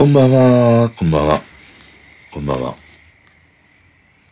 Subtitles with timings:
[0.00, 1.42] こんばんは、こんばんは、
[2.30, 2.74] こんばんは。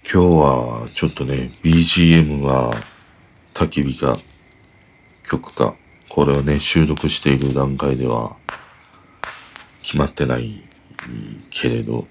[0.02, 2.72] 今日はちょっとね、BGM は
[3.52, 4.16] 焚き火か
[5.24, 5.74] 曲か、
[6.08, 8.34] これをね、収録している段階では
[9.82, 10.62] 決まってない
[11.50, 12.06] けれど、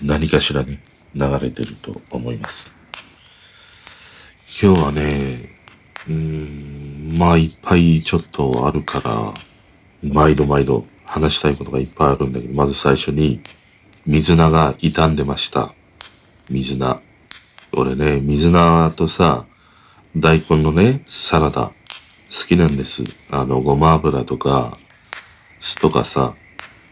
[0.00, 0.80] 何かしらね、
[1.16, 2.72] 流れてると思います。
[4.62, 5.58] 今日はね、
[6.06, 9.34] うーん、まあいっぱいちょっとあるから、
[10.08, 13.40] 毎度毎度話したいことがいっぱいあるんだけど、まず最初に、
[14.06, 15.74] 水菜が傷んでました。
[16.48, 17.02] 水菜。
[17.72, 19.44] 俺ね、水菜とさ、
[20.16, 21.72] 大根のね、サラダ、好
[22.46, 23.02] きなんです。
[23.28, 24.78] あの、ごま油とか、
[25.58, 26.34] 酢とかさ、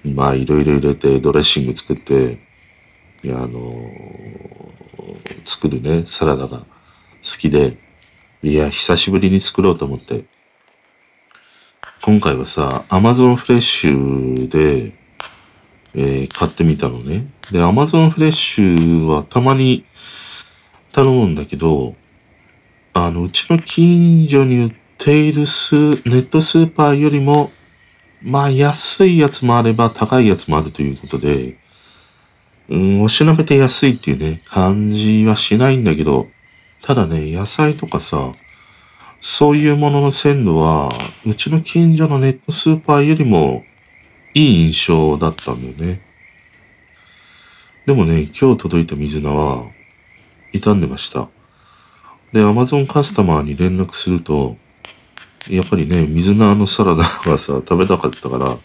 [0.05, 2.41] まあ、いろいろ入れてドレッシング作って、
[3.23, 3.89] いや、あのー、
[5.45, 6.67] 作るね、サラダが好
[7.39, 7.77] きで、
[8.43, 10.25] いや、久しぶりに作ろうと思って、
[12.01, 14.95] 今回はさ、アマゾンフレッシュで、
[15.95, 17.27] えー、買ってみたのね。
[17.51, 19.85] で、アマゾンフレッシュはたまに
[20.93, 21.97] 頼むんだけど、
[22.95, 27.51] あの、うちの近所に売っているスネットスーパーよりも、
[28.23, 31.59] まあ安いやつもあれば高いやつもあるということで、
[32.69, 36.29] うん、おしなべて安いっていうね、感じはしないんだけど、
[36.81, 38.33] ただね、野菜とかさ、
[39.21, 40.91] そういうものの鮮度は、
[41.27, 43.65] うちの近所のネットスーパーよりも
[44.35, 46.01] いい印象だったんだよね。
[47.87, 49.65] でもね、今日届いた水菜は
[50.53, 51.29] 傷んでました。
[52.33, 54.57] で、アマゾンカスタマーに連絡すると、
[55.49, 58.59] やっぱりね、水菜のサラダがさ、 食べたかったから、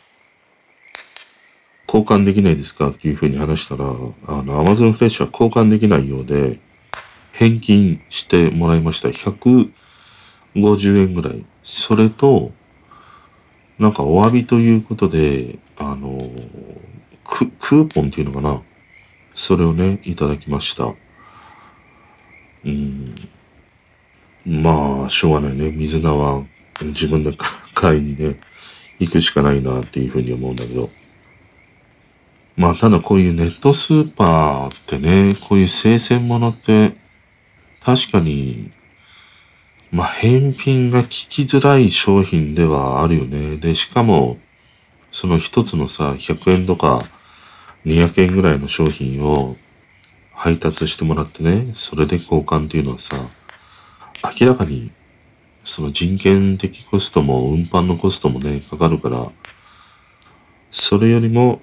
[1.87, 3.85] 交換できないですかっていうふうに話したら、
[4.27, 6.59] あの、アマゾンフレッシュは交換できないようで、
[7.31, 9.09] 返金してもらいました。
[9.09, 9.71] 100、
[10.55, 11.45] 50円ぐらい。
[11.63, 12.51] それと、
[13.79, 16.17] なんかお詫びということで、あの、
[17.23, 18.61] ク、クーポンっていうのかな。
[19.33, 20.93] それをね、いただきました。
[22.65, 23.15] うん。
[24.45, 25.71] まあ、しょうがないね。
[25.71, 26.45] 水菜は
[26.81, 27.31] 自分で
[27.73, 28.39] 買いにね、
[28.99, 30.89] 行くしかないなっていうふうに思うんだけど。
[32.55, 36.93] まあ、ただこういうネットスーパーってね、こういう生鮮物って、
[37.83, 38.71] 確かに
[39.93, 43.57] まあ、返品が聞きづらい商品ではあるよね。
[43.57, 44.39] で、しかも、
[45.11, 46.99] その一つのさ、100円とか
[47.85, 49.55] 200円ぐらいの商品を
[50.31, 53.15] 配達してもらってね、それで交換っていうのはさ、
[54.39, 54.91] 明らかに
[55.63, 59.31] その人件的コストも運搬のコストもね、かかるから、
[60.71, 61.61] それよりも、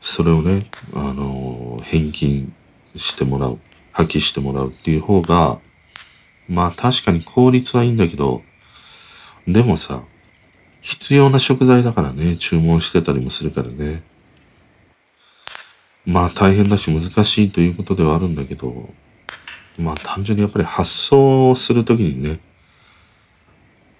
[0.00, 0.64] それをね、
[0.94, 2.54] あの、返金
[2.96, 3.58] してもらう、
[3.92, 5.58] 破棄してもらうっていう方が、
[6.48, 8.42] まあ確かに効率はいいんだけど、
[9.46, 10.02] でもさ、
[10.80, 14.02] 必要な食材だからね、注文してたりもするからね。
[16.04, 18.90] まあ大変だし難しいということではあるんだけど、
[19.78, 22.38] まあ単純にやっぱり発送するときにね、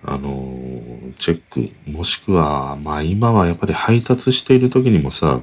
[0.04, 0.86] あの、
[1.18, 5.40] チェック、もしくは、まあ今はやっぱり配達しているときにもさ、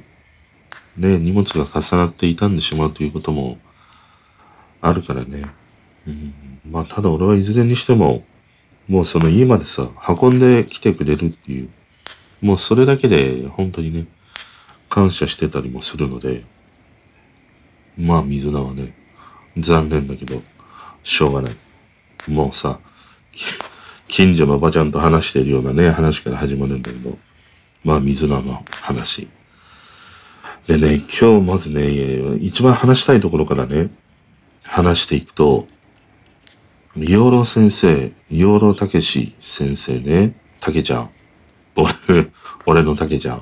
[0.96, 3.58] ね、荷物が重なって傷んでしまうということも
[4.80, 5.44] あるからね。
[6.08, 6.34] うん、
[6.66, 8.24] まあ、ただ俺はいずれにしても、
[8.88, 11.70] もうその家までさ、運んできてくれるっていう、
[12.42, 14.06] もうそれだけで本当にね、
[14.90, 16.44] 感謝してたりもするので、
[17.98, 18.94] まあ水菜はね、
[19.58, 20.42] 残念だけど、
[21.04, 21.54] しょうがない。
[22.30, 22.80] もうさ、
[24.08, 27.18] 近所のおばちゃんと話してるようなね、話から始まるんだけど、
[27.84, 29.28] まあ水菜の話。
[30.68, 33.90] でね、今日まずね、一番話したいところからね、
[34.64, 35.68] 話していくと、
[36.96, 41.10] 養老先生、養老たけし先生ね、たけちゃん。
[41.76, 41.92] 俺、
[42.68, 43.42] 俺のたけちゃん。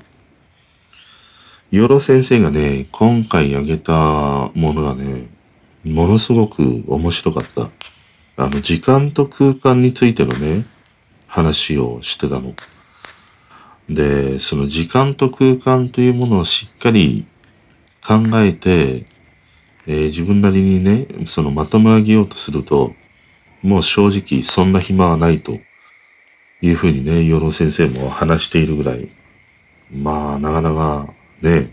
[1.69, 5.27] 養老先生がね、今回あげたものがね、
[5.83, 7.69] ものすごく面白かった。
[8.41, 10.65] あの、時間と空間についてのね、
[11.27, 12.55] 話をしてたの。
[13.89, 17.25] で、その時間と空間というものをしっかり
[18.07, 19.05] 考えて、
[19.87, 22.95] えー、自分なりにね、そのまとめ上げようとすると、
[23.61, 25.59] もう正直そんな暇はないと
[26.61, 29.09] いうふうにね、養老先生も話しているぐらい、
[29.93, 31.71] まあ、なかなかね、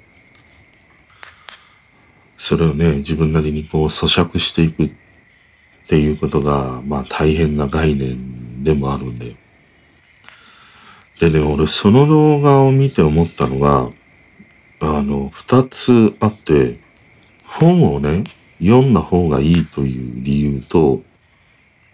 [2.37, 4.91] それをね、自分なりにこう咀嚼していくっ
[5.89, 9.35] ていうことが、まあ大変な概念でもあるんで。
[11.19, 13.91] でね、俺その動画を見て思ったのが、
[14.81, 16.79] あの、二つあって、
[17.45, 18.23] 本をね、
[18.61, 21.03] 読んだ方がいいという理由と、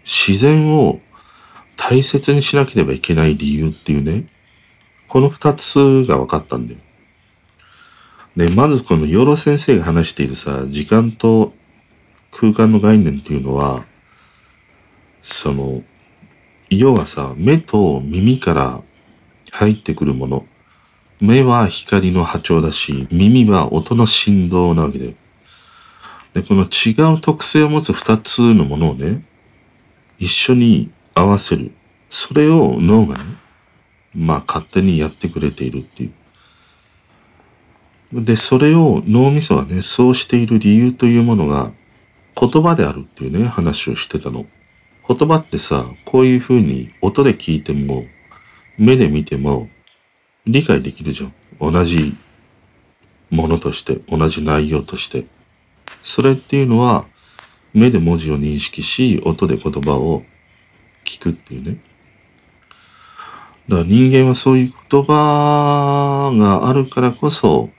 [0.05, 1.01] 自然を
[1.75, 4.27] 大切にしなければいけない理由っていうね、
[5.07, 6.79] この二つが分かったんだよ。
[8.35, 11.53] で、まずこのヨロ先生が話しているさ、時間と
[12.31, 13.83] 空間の概念っていうのは、
[15.21, 15.83] その、
[16.69, 18.81] 要はさ、目と耳から
[19.51, 20.45] 入ってくるもの。
[21.21, 25.13] 目は光の波長だし、耳は音の振動なわけだよ。
[26.33, 29.23] で、この違う特性を持つ二つのものをね、
[30.19, 31.71] 一緒に合わせる。
[32.09, 33.23] それを脳がね、
[34.13, 36.13] まあ勝手にやってくれているっていう。
[38.23, 41.71] で、それを脳みそがね、そうしている理由というものが
[42.39, 44.45] 言葉であるっていうね、話をしてたの。
[45.07, 48.05] 言葉ってさ、こういう風に音で聞いても、
[48.77, 49.69] 目で見ても
[50.45, 51.71] 理解できるじゃん。
[51.71, 52.15] 同じ
[53.29, 55.25] ものとして、同じ内容として。
[56.03, 57.05] それっていうのは、
[57.75, 60.23] 目で文字を認識し、音で言葉を
[61.03, 61.77] 聞くっていうね。
[63.67, 67.69] だから人間はそういう言葉があるからこそ、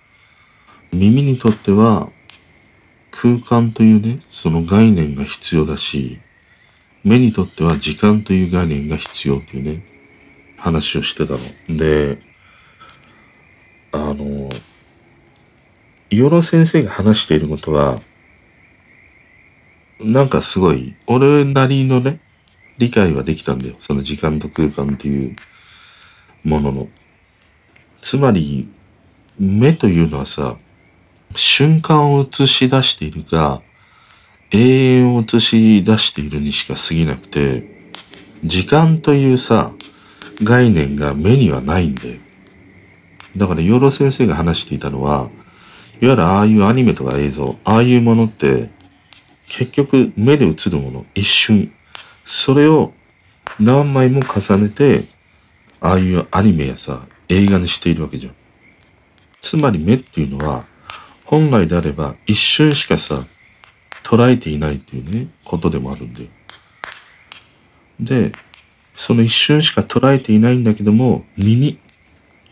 [0.93, 2.11] 耳にとっては
[3.11, 6.21] 空間というね、その概念が必要だし、
[7.03, 9.83] 目にとっては時間という概念が必要っていうね、
[10.59, 11.35] 話をしてた
[11.69, 11.79] の。
[11.79, 12.19] で、
[13.93, 14.51] あの、
[16.11, 18.01] イオロ先生が話していることは、
[20.01, 22.21] なんかすごい、俺なりのね、
[22.79, 23.77] 理解はできたんだよ。
[23.79, 25.37] その時間と空間っていう
[26.45, 26.89] ものの。
[28.01, 28.69] つまり、
[29.39, 30.57] 目というのはさ、
[31.35, 33.63] 瞬間を映し出しているか、
[34.51, 37.91] 永遠を映し出しているにしか過ぎなくて、
[38.45, 39.73] 時間というさ、
[40.43, 42.17] 概念が目にはないんだよ。
[43.37, 45.29] だから養老先生が話していたのは、
[46.01, 48.71] いわゆるああいうアニメとか映像、ああいうものって、
[49.49, 51.73] 結局目で映るもの、一瞬。
[52.25, 52.93] それを
[53.61, 55.05] 何枚も重ねて、
[55.81, 58.35] ああいうアニメやさ、映画にしているわけじゃん。
[59.41, 60.65] つまり目っていうのは、
[61.25, 63.27] 本来であれば一瞬しかさ、
[64.03, 66.29] 捉えていないっていうね、ことでもあるんだよ。
[68.01, 68.33] で、
[68.95, 71.79] その一瞬しか捉えていないんだけども、耳。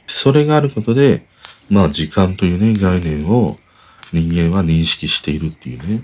[0.07, 1.27] それがあることで、
[1.71, 3.57] まあ時間というね、概念を
[4.13, 6.03] 人間は認識しているっていうね、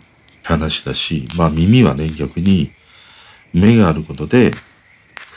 [0.50, 2.72] 話だし、まあ耳はね、逆に
[3.52, 4.50] 目があることで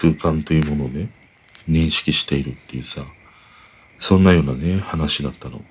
[0.01, 1.09] 空間というものをね、
[1.69, 3.01] 認識しているっていうさ、
[3.99, 5.61] そんなようなね、話だったの。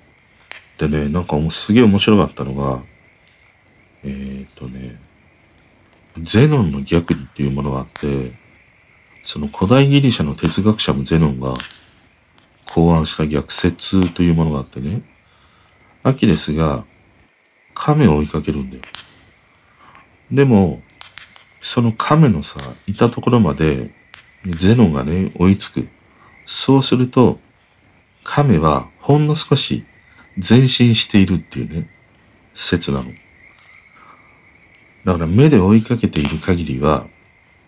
[0.77, 2.81] でね、なんかすげえ面白かったのが、
[4.03, 4.99] えー、っとね、
[6.19, 8.33] ゼノンの逆理っていうものがあって、
[9.23, 11.53] その古代ギリシャの哲学者もゼノンが
[12.65, 15.03] 考案した逆説というものがあってね、
[16.03, 16.85] アキレスが
[17.73, 18.81] 亀を追いかけるんだよ。
[20.31, 20.81] でも、
[21.61, 23.91] その亀のさ、いたところまで
[24.45, 25.87] ゼノがね、追いつく。
[26.45, 27.39] そうすると、
[28.23, 29.85] 亀はほんの少し
[30.37, 31.89] 前進しているっていうね、
[32.53, 33.05] 説なの。
[35.05, 37.07] だから目で追いかけている限りは、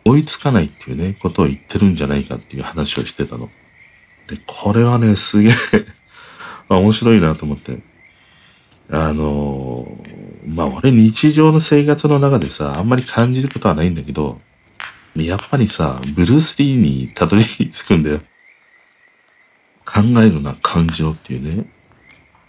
[0.04, 3.50] 追いつかないっていうね、ことを言ってるんじゃないかっていう話をしてたの。
[4.28, 5.54] で、これはね、すげえ
[6.70, 7.80] 面白いなと思って。
[8.90, 14.40] あのー、まあ俺日常の生活の中でさ、あんまり感じることはないんだけど、
[15.16, 18.22] やっぱりさ、ブルース・リーにたどり着くんだよ。
[19.86, 21.66] 考えるな感情っていうね。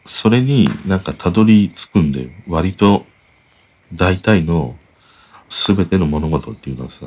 [0.05, 2.29] それになんかたどり着くんだよ。
[2.49, 3.07] 割と
[3.93, 4.77] 大体の
[5.49, 7.07] 全ての物事っていうのはさ、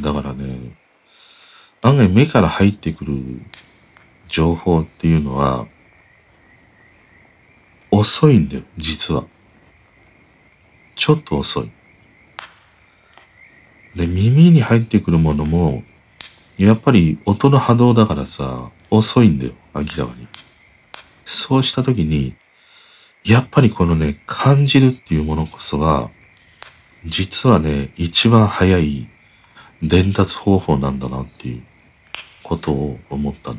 [0.00, 0.76] だからね、
[1.82, 3.14] 案外目から入ってくる
[4.28, 5.66] 情報っていうのは、
[7.90, 9.24] 遅いんだよ、実は。
[10.94, 11.70] ちょっと遅い。
[13.94, 15.82] で、耳に入ってくるものも、
[16.58, 20.26] やっぱり音の波動だからさ、遅いんだよ、明らかに。
[21.24, 22.34] そうしたときに、
[23.24, 26.10] やっぱりこのね、感じるっていうものこそが、
[27.04, 29.08] 実はね、一番早い
[29.82, 31.62] 伝達方法なんだなっていう
[32.42, 33.58] ことを思ったの。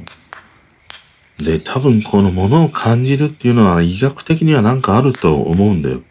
[1.38, 6.02] で、多分このものを感じるっていうのは医学的にはなんかあると思うんだよ。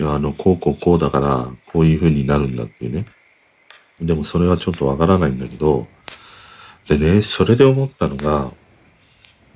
[0.00, 3.04] あの、こうこうこうだから、こういう風になるんだっていうね。
[4.00, 5.86] でもそれはちょっとわからないんだけど、
[6.88, 8.52] でね、それで思ったのが、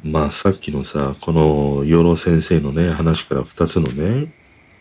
[0.03, 4.33] まあさっきのさ、この養老先生のね、話から二つのね、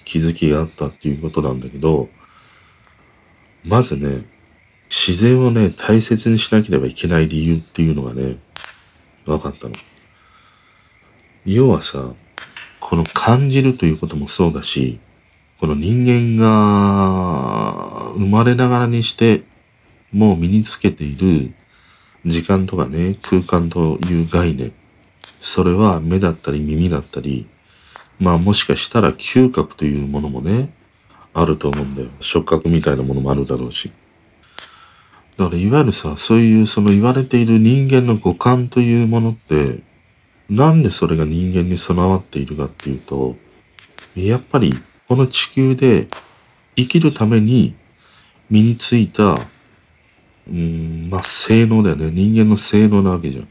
[0.03, 2.09] 気づきがあったっていうことなんだけど、
[3.63, 4.25] まずね、
[4.89, 8.37] 自然をね、大切にしなければいけない理由っていうのがね、
[9.25, 9.73] 分かったの。
[11.45, 12.13] 要はさ、
[12.79, 14.99] この感じるということもそうだし、
[15.59, 19.43] この人間が生まれながらにして
[20.11, 21.53] もう身につけている
[22.25, 24.73] 時間とかね、空間という概念。
[25.39, 27.47] それは目だったり耳だったり、
[28.17, 30.73] まあもしかしたら嗅覚というものもね、
[31.33, 32.07] あると思うんだよ。
[32.21, 33.91] 触覚みたいなものもあるだろうし。
[35.37, 39.83] だからいわゆるさ、そういうその言われている人間の五感というものって、
[40.49, 43.35] なんでそれが人間に備わっているかっていうと、
[44.15, 44.73] やっぱり
[45.07, 46.07] この地球で
[46.75, 47.75] 生きるために
[48.49, 49.35] 身についた、
[50.47, 52.11] うん、まあ性能だよね。
[52.11, 53.47] 人間の性能なわけじゃん。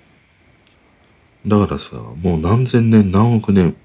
[1.47, 3.77] だからさ、もう何千年何億年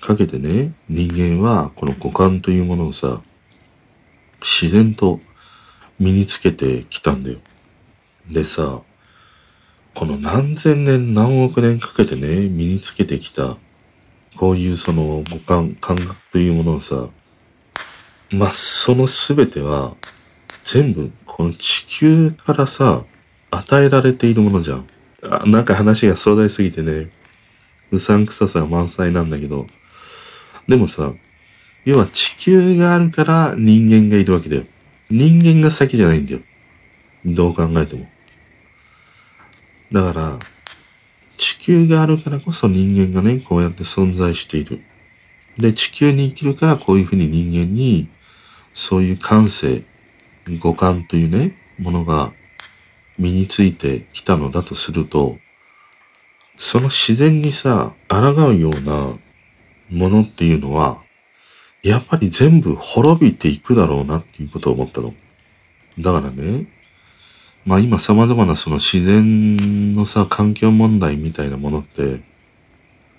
[0.00, 3.20] かけてね、人間はこの五感というものをさ、
[4.40, 5.20] 自然と
[5.98, 7.38] 身につけてきたんだよ。
[8.30, 8.82] でさ、
[9.98, 13.56] この何千年何億年かけてね、身につけてきた、
[14.36, 17.08] こういうその五感、感覚というものをさ、
[18.30, 19.96] まあ、そのすべては、
[20.62, 23.02] 全部、この地球からさ、
[23.50, 24.86] 与えられているものじゃん。
[25.20, 27.10] あなんか話が壮大すぎてね、
[27.90, 29.66] うさんくささが満載なんだけど、
[30.68, 31.12] でもさ、
[31.84, 34.62] 要は地球があるから人間がいるわけだよ。
[35.10, 36.40] 人間が先じゃないんだよ。
[37.24, 38.06] どう考えても。
[39.92, 40.38] だから、
[41.36, 44.82] 地球があるからこそ人間がね、こうやって存在している。
[45.56, 48.08] で、地球に生きるからこういうふうに人間に、
[48.74, 49.84] そういう感性、
[50.60, 52.32] 五感というね、ものが
[53.18, 55.38] 身についてきたのだとすると、
[56.56, 58.18] その自然にさ、抗
[58.48, 59.16] うような
[59.90, 61.02] ものっていうのは、
[61.82, 65.14] やっぱり全部滅びていくだろうなっていうことを思ったの。
[65.98, 66.66] だからね、
[67.68, 72.22] まあ今様々なその自然のさ、環境問題みたいなものって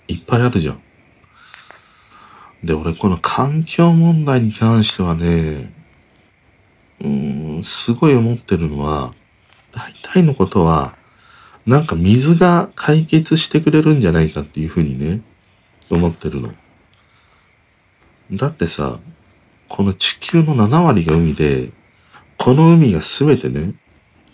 [0.08, 0.82] いっぱいあるじゃん。
[2.64, 5.72] で、俺この環境問題に関してはね、
[7.00, 9.12] うーん、すごい思ってるのは、
[9.70, 10.96] 大体のことは、
[11.64, 15.20] なんか水が解決してくれるんじゃないかっていうふうにね、
[15.90, 16.52] 思ってるの。
[18.32, 18.98] だってさ、
[19.68, 21.70] この地球の7割が海で、
[22.36, 23.74] この海が全てね、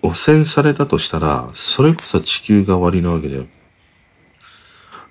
[0.07, 3.47] 汚染されたとしたら、それこそ地球が終わりなわけだよ。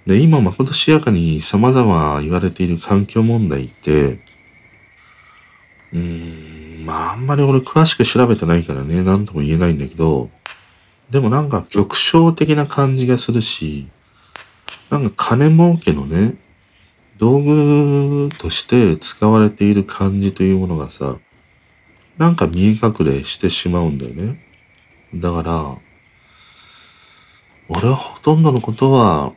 [0.05, 4.19] で、今まことしやかに様々言われている環境問題って、
[5.91, 10.29] うーん、まああんまり俺詳しく調べてないからね、なんとも言えないんだけど、
[11.09, 13.87] でもなんか極小的な感じがするし、
[14.89, 16.35] なんか金儲けのね、
[17.17, 21.17] 道具として使われている感じというものがさ、
[22.17, 24.39] なんか見え隠れしてしまうんだよね。
[25.15, 25.77] だから、
[27.69, 29.31] 俺はほとんどのことは、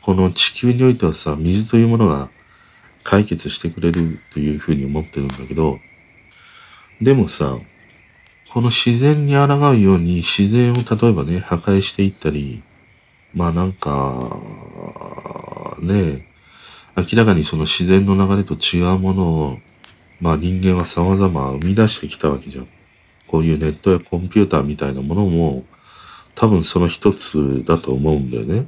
[0.00, 2.30] この地球においてはさ、水というものが
[3.04, 5.78] 解決してくれるというふうに思ってるんだけど、
[7.00, 7.58] でもさ、
[8.52, 12.62] この自然に抗うように自然を例えばね、破壊していったり、
[13.34, 14.38] まあなんか、
[15.80, 16.26] ね、
[16.96, 19.58] 明らかにその自然の流れと違うものを、
[20.20, 22.68] まあ人間は様々生み出してきたわけじゃん。
[23.32, 25.64] こういうネットやコンピューターみたいなものも、
[26.34, 28.66] 多分その一つだと思うんだよね。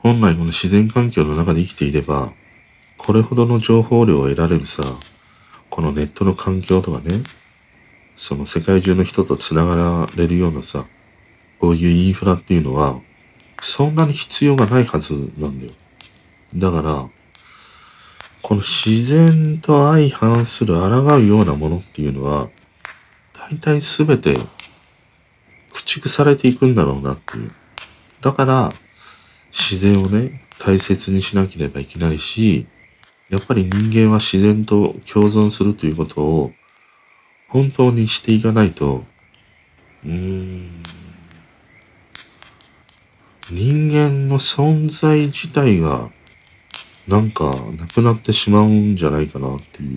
[0.00, 2.30] 本来この自然環境の中で生きていれば、
[2.98, 4.82] これほどの情報量を得られるさ、
[5.70, 7.22] このネットの環境とかね、
[8.18, 10.84] その世界中の人と繋がられるようなさ、
[11.58, 13.00] こういうインフラっていうのは、
[13.62, 15.72] そんなに必要がないはずなんだよ。
[16.54, 17.08] だから、
[18.42, 22.50] この自然と相反する抗うようなものっていうのは、
[23.48, 24.48] 大体すべて駆
[25.84, 27.52] 逐されていくんだろうなっていう。
[28.20, 28.70] だから、
[29.52, 32.66] 自然をね、大切にしなければいけないし、
[33.28, 36.52] やっぱり人間は自然と共存するということを
[37.48, 39.04] 本当にしていかないと、
[40.04, 40.82] うーん、
[43.50, 46.10] 人間の存在自体が
[47.06, 49.94] なんかなくなってしまうんじゃないかなっていう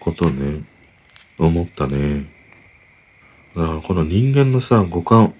[0.00, 0.64] ことね、
[1.38, 2.26] 思ったね。
[3.54, 5.34] だからこの人間のさ、五感、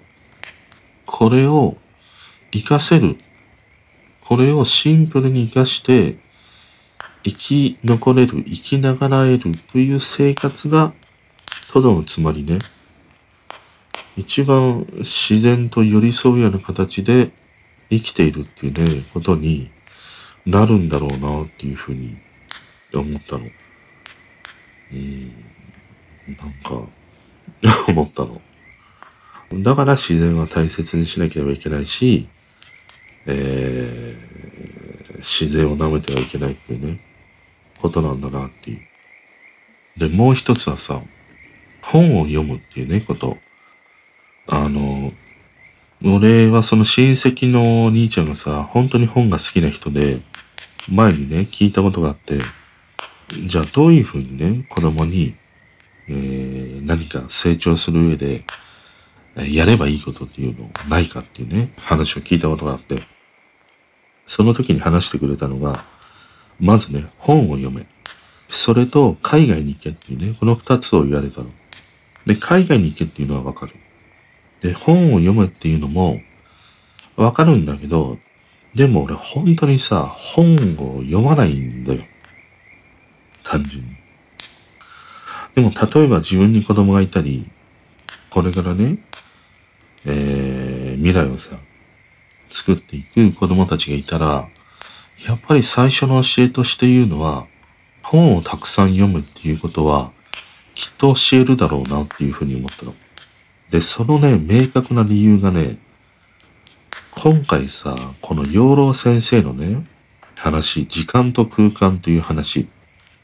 [1.05, 1.77] これを
[2.51, 3.17] 活かせる。
[4.21, 6.17] これをシンプルに活かして、
[7.23, 9.51] 生き残れる、生きながらえる。
[9.71, 10.93] という生活が、
[11.71, 12.59] とどのつまりね、
[14.15, 17.31] 一番自然と寄り添うような形で
[17.89, 18.41] 生きている。
[18.41, 19.69] っていうね、ことに
[20.45, 21.43] なるんだろうな。
[21.43, 22.17] っていうふうに
[22.93, 23.45] 思ったの。
[24.91, 25.31] うん、
[26.27, 26.87] なんか、
[27.87, 28.41] 思ったの。
[29.53, 32.27] だから自然は大切にしなければいけないし、
[33.25, 36.99] えー、自然を舐めてはいけないっていうね、
[37.79, 38.79] ことなんだなっていう。
[39.97, 41.01] で、もう一つはさ、
[41.81, 43.37] 本を読むっていうね、こと。
[44.47, 45.13] あの、
[46.03, 50.19] 俺はその親戚の兄ちゃんがさ、本当に本が好きな人で、
[50.91, 52.37] 前にね、聞いたことがあって、
[53.45, 55.35] じゃあどういうふうにね、子供に、
[56.09, 58.43] えー、何か成長する上で、
[59.45, 62.95] やればいいことっていうのないかっていうね、話を聞いたことがあって、
[64.25, 65.85] その時に話してくれたのが、
[66.59, 67.85] まずね、本を読め。
[68.49, 71.51] それと海外に行けっていうね、この二つを言われたの。
[72.25, 73.75] で、海外に行けっていうのはわかる。
[74.61, 76.19] で、本を読むっていうのも
[77.15, 78.17] わかるんだけど、
[78.73, 82.03] でも俺本当にさ、本を読まないんだよ。
[83.43, 83.96] 単純に。
[85.57, 87.49] でも例えば自分に子供がいたり、
[88.29, 88.99] これからね、
[90.05, 91.57] えー、未来をさ、
[92.51, 94.49] 作っていく子供たちがいたら、
[95.27, 97.47] やっぱり最初の教えとして言うのは、
[98.03, 100.11] 本をたくさん読むっていうことは、
[100.75, 102.93] きっと教えるだろうなっていうふうに思ったの。
[103.71, 105.79] で、そのね、明確な理由がね、
[107.15, 109.87] 今回さ、この養老先生のね、
[110.35, 112.67] 話、時間と空間という話、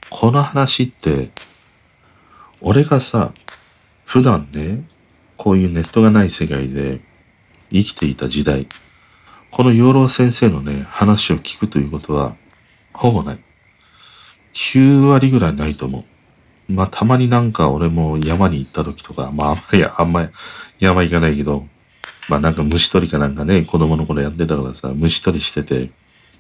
[0.10, 1.30] この話って、
[2.65, 3.34] 俺がさ、
[4.05, 4.84] 普段ね、
[5.36, 7.01] こういうネットがない世界で
[7.70, 8.67] 生きていた時代、
[9.51, 12.38] この養老先生のね、話を聞くということは、
[12.93, 13.39] ほぼない。
[14.53, 16.03] 9割ぐらいないと思う。
[16.72, 20.29] まあ、たまになんか俺も山に行った時とか、まあ、あんまり、あんまり
[20.79, 21.67] 山行かないけど、
[22.29, 25.91] まあなんか虫取りかなんかね、子供の頃やってたからさ、虫取りしてて、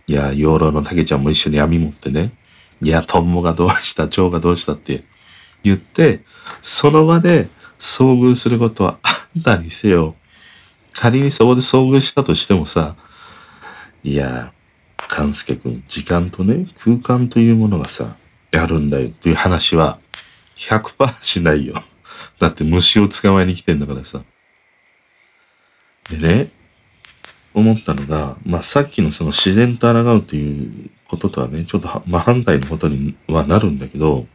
[0.07, 2.31] いや、養老の竹ちゃんも一緒に網持ってね、
[2.81, 5.03] いや、トンボがどうした、蝶がどうしたって
[5.63, 6.21] 言って、
[6.61, 7.47] その場で
[7.79, 10.15] 遭遇することはあったにせよ、
[10.93, 12.95] 仮にそこで遭遇したとしてもさ、
[14.03, 14.51] いや、
[14.97, 18.15] 勘介くん、時間とね、空間というものがさ、
[18.51, 19.99] あるんだよっていう話は
[20.57, 21.75] 100%しないよ。
[22.39, 24.21] だって虫を捕まえに来てんだからさ。
[26.09, 26.49] でね、
[27.53, 34.27] 思ったのが、まあ、さっきのその自然と抗うということとはね、ちょっと真反対のことにはなるんだけど、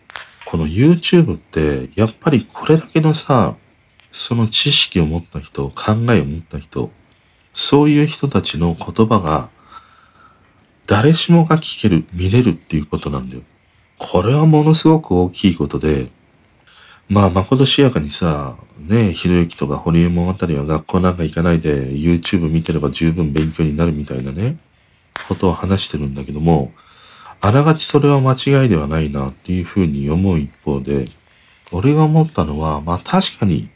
[0.50, 3.54] この YouTube って、やっぱりこれだけのさ、
[4.10, 6.90] その知識を持った人、考えを持った人、
[7.52, 9.50] そういう人たちの言葉が、
[10.86, 13.42] 誰しもが聞ける、見れるっていうことなんだよ。
[13.98, 16.08] これはものすごく大きいことで、
[17.10, 24.56] まあ、まことしやかにさ、ね、ひろゆきとか堀江物語は学校なんか行かないで YouTube 見てれば十分勉強になるみたいなね、
[25.28, 26.72] ことを話してるんだけども、
[27.40, 31.04] あらがちそれは間違いではないなっていうふうに思う一方で、
[31.70, 33.68] 俺が思ったのは、まあ確かに、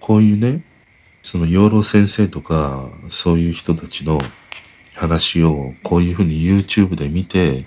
[0.00, 0.64] こういうね、
[1.22, 4.20] その養老先生とか、そういう人たちの
[4.94, 7.64] 話をこういうふうに YouTube で見て、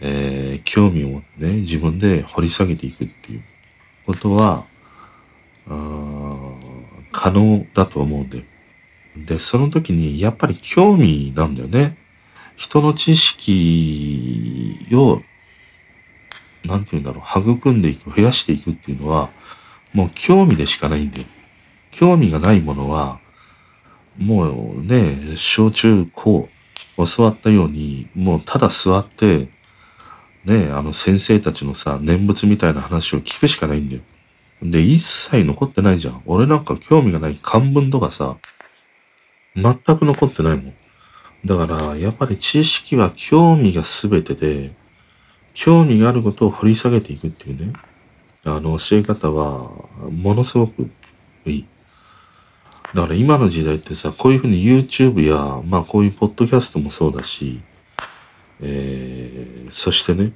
[0.00, 3.42] えー、興味をね、自分で掘り下げていくっていう
[4.06, 4.64] ことは、
[7.12, 8.44] 可能だと思うんだよ。
[9.16, 11.96] で、その時にやっぱり興味なんだよね。
[12.60, 15.22] 人の知識を、
[16.62, 19.30] なんて言うんだろう、育んでいく、増やしていくっていうのは、
[19.94, 21.26] もう興味でしかないんだよ。
[21.90, 23.18] 興味がないものは、
[24.18, 26.50] もうね、小中高
[26.98, 29.48] 教わったように、もうただ座って、
[30.44, 34.02] ね、あの先生たちのさ、念仏みたいな話を聞くしかないんだよ。
[34.60, 36.22] で、一切残ってないじゃん。
[36.26, 38.36] 俺なんか興味がない漢文とかさ、
[39.56, 40.74] 全く残ってないもん。
[41.44, 44.72] だから、やっぱり知識は興味が全てで、
[45.54, 47.72] 興味があることを掘り下げていくっていうね、
[48.44, 49.70] あの教え方は、
[50.10, 50.90] ものすごく
[51.46, 51.66] いい。
[52.94, 57.60] だから今の時代ってさ、こういうふうに YouTube や、まあこういうポッドキャストもそうだし、
[58.60, 60.32] えー、そしてね、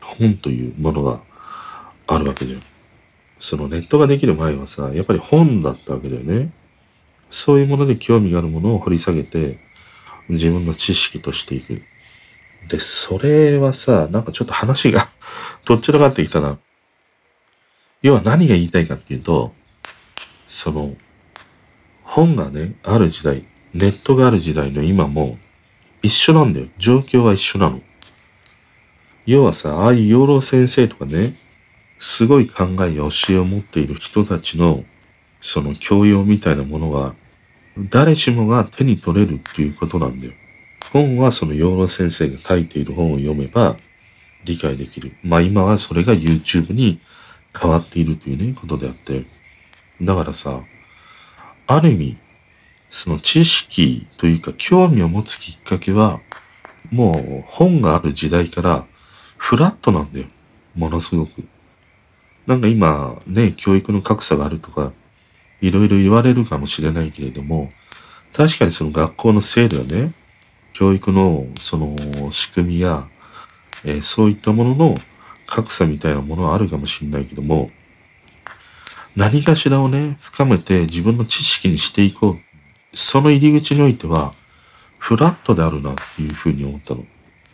[0.00, 1.20] 本というものが
[2.06, 2.60] あるわけじゃん。
[3.38, 6.52] そのネットができる前はさ、やっぱり本だったわけだよね。
[7.30, 9.58] そういうもので興味があるものを掘り下げて、
[10.28, 11.82] 自分の知識としていく。
[12.68, 15.08] で、それはさ、なんかちょっと話が
[15.64, 16.58] どっちらかってきたな。
[18.02, 19.54] 要は何が言いたいかっていうと、
[20.46, 20.96] その、
[22.02, 25.38] 本がね、ある時代、ネットがある時代の今も、
[26.02, 26.66] 一緒なんだよ。
[26.78, 27.80] 状況は一緒なの。
[29.26, 31.34] 要はさ、ああいう養老先生とかね、
[31.98, 34.84] すごい考えや教えを持っている人たちの、
[35.40, 37.14] その教養みたいなものは、
[37.78, 40.32] 誰しもが手に取れるっていうことなんだよ。
[40.92, 43.76] 本はその養老先生が書いている本を読めば
[44.44, 45.16] 理解できる。
[45.22, 47.00] まあ今はそれが YouTube に
[47.58, 49.24] 変わっているというね、ことであって。
[50.00, 50.60] だからさ、
[51.66, 52.16] ある意味、
[52.90, 56.20] その知識というか興味を持つきっかけは、
[56.90, 58.86] もう本がある時代から
[59.36, 60.26] フラットなんだよ。
[60.76, 61.44] ものすごく。
[62.46, 64.92] なんか今ね、教育の格差があるとか、
[65.66, 67.70] いろいろ言われるかもしれないけれども、
[68.32, 70.12] 確かにその学校の制度やね、
[70.72, 71.96] 教育のその
[72.32, 73.08] 仕組みや、
[73.84, 74.94] えー、そういったものの
[75.46, 77.70] 格差みたいなものはあるかもしれないけども、
[79.16, 82.96] 何かしらをね、深めて自分の知識にしていこう。
[82.96, 84.32] その入り口においては、
[84.98, 87.04] フラットであるなっていうふうに思ったの。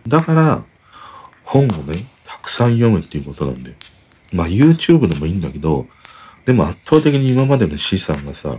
[0.09, 0.65] だから、
[1.45, 3.75] 本をね、たくさん読むっていうことなんで。
[4.33, 5.87] まあ YouTube でもいいんだけど、
[6.51, 8.59] でも圧倒的に今までの資産がさ、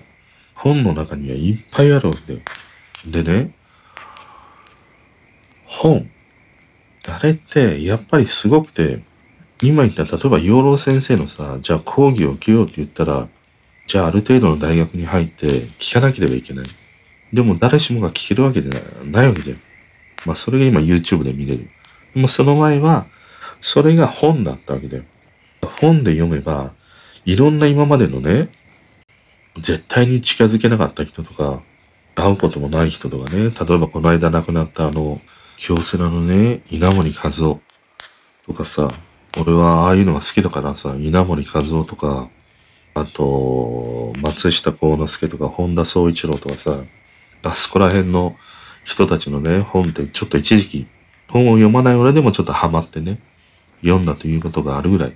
[0.55, 2.45] 本の中にはいっぱいあるわけだよ。
[3.05, 3.53] でね、
[5.65, 6.09] 本。
[7.09, 9.03] あれってやっぱりすごくて、
[9.61, 13.27] 今言った例えば養老先生のさ、じゃあ講義を受けようって言ったら、
[13.87, 16.65] じゃあある程度の大学に入って聞かなければいけない。
[17.33, 18.69] でも誰しもが聞けるわけで
[19.03, 19.57] ないわけだよ。
[20.25, 21.69] まあそれが今 YouTube で見れる。
[22.15, 23.07] でもその前は、
[23.59, 25.03] それが本だったわけだよ。
[25.81, 26.71] 本で読めば、
[27.25, 28.49] いろんな今までのね、
[29.57, 31.61] 絶対に近づけなかった人とか、
[32.15, 35.21] 会うこともない人とかね、例えばこの間亡くなったあの、
[35.57, 37.61] 京セラのね、稲森和夫
[38.47, 38.91] とかさ、
[39.37, 42.29] 俺はああいうのが好きだからさ、稲森和夫とか、
[42.93, 46.83] あと、松下幸之助とか、本田宗一郎とかさ、
[47.43, 48.35] あそこら辺の
[48.83, 50.87] 人たちのね、本ってちょっと一時期、
[51.29, 53.19] 本を読まない俺でもちょっとハマってね、
[53.81, 55.13] 読んだということがあるぐらい。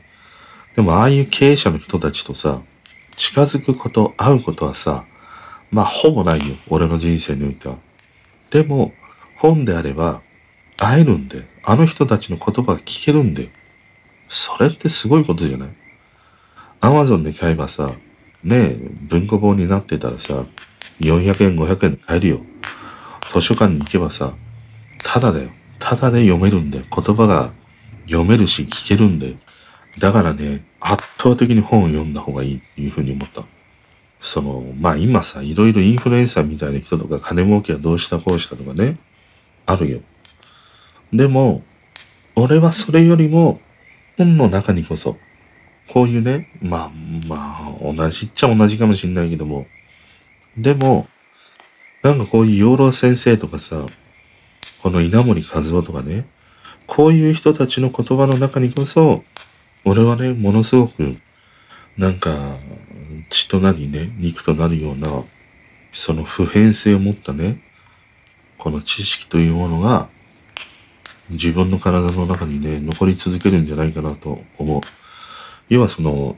[0.76, 2.62] でもああいう経営者の人たちとさ、
[3.16, 5.06] 近づくこと、会うことはさ、
[5.72, 6.56] まあほぼないよ。
[6.68, 7.78] 俺の人生においては。
[8.50, 8.94] でも、
[9.38, 10.22] 本であれば、
[10.78, 13.50] 会えるんで、あの人たちの言葉が聞けるんで、
[14.28, 15.70] それってすごいことじゃない？
[16.82, 17.90] アマゾンで買えばさ、
[18.44, 20.46] ねえ、文庫本になってたらさ、
[21.00, 22.42] 400円、500円で買えるよ。
[23.34, 24.34] 図書館に行けばさ、
[25.04, 25.50] ただだよ。
[25.80, 27.52] ただで読めるんで、言葉が
[28.06, 29.38] 読めるし聞けるんで。
[29.98, 33.44] だからね、圧倒的に本を読んだ方がいいっていうふうに思った。
[34.20, 38.98] その、まあ今さ、いろいろインフルエンサーみたいな人とか金儲けはどうしたこうしたとかね、
[39.66, 40.00] あるよ。
[41.14, 41.64] でも、
[42.36, 43.62] 俺はそれよりも、
[44.18, 45.18] 本の中にこそ、
[45.90, 46.92] こういうね、まあ、
[47.28, 49.68] まあ、同じっちゃ同じかもしんないけども、
[50.58, 51.08] でも、
[52.02, 53.86] なんかこういう養老先生とかさ、
[54.82, 56.26] この稲森和夫とかね、
[56.88, 59.24] こういう人たちの言葉の中にこそ、
[59.86, 61.16] 俺はね、ものすごく、
[61.96, 62.58] なんか、
[63.30, 65.24] 血となりね、肉となるような、
[65.94, 67.62] その普遍性を持ったね、
[68.58, 70.10] この知識というものが、
[71.30, 74.82] 自分の体の中にね、残り続けるんじゃないかなと思う。
[75.70, 76.36] 要はその、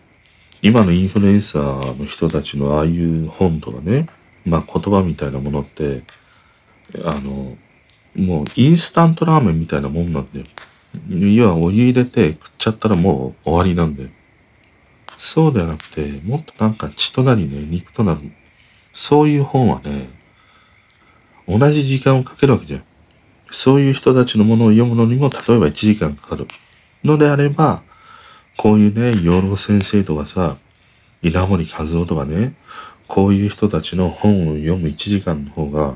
[0.61, 4.07] 今のインフルエンサーの人たちのああいう本とかね、
[4.45, 6.03] まあ言葉みたいなものって、
[7.05, 7.57] あの、
[8.15, 10.45] もうインスタントラーメンみたいなもんなんだよ。
[11.09, 14.09] 要はお湯入れて食っちゃったらもう終わりなんだよ。
[15.17, 18.21] そうではなくて、もっとなんか血となりね、肉となる。
[18.93, 20.09] そういう本はね、
[21.47, 22.83] 同じ時間をかけるわけじゃん。
[23.51, 26.47] そういう人たちのものを読むのにも、例えば1時間かかる。
[27.03, 27.81] のであれば、
[28.57, 30.57] こういうね、養老先生とかさ、
[31.21, 32.53] 稲森和夫とかね、
[33.07, 35.95] こういう人たちの本を読む1時間の方が、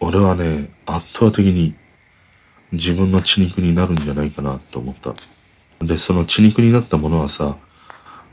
[0.00, 1.74] 俺はね、圧倒的に
[2.72, 5.14] 自分の血肉になるんじゃないかなと思った。
[5.84, 7.56] で、その血肉になったものはさ、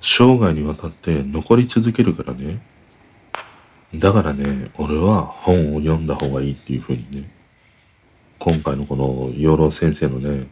[0.01, 2.61] 生涯にわたって残り続けるからね。
[3.95, 7.29] だからね、俺は本を読んだ方がいいっていうふうにね、
[8.39, 10.47] 今回のこの養老先生のね、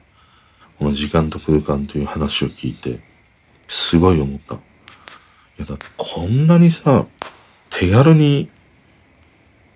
[0.77, 3.01] この時間と空間という話を聞いて、
[3.67, 4.55] すごい思った。
[4.55, 4.57] い
[5.59, 7.05] や、だってこんなにさ、
[7.69, 8.49] 手軽に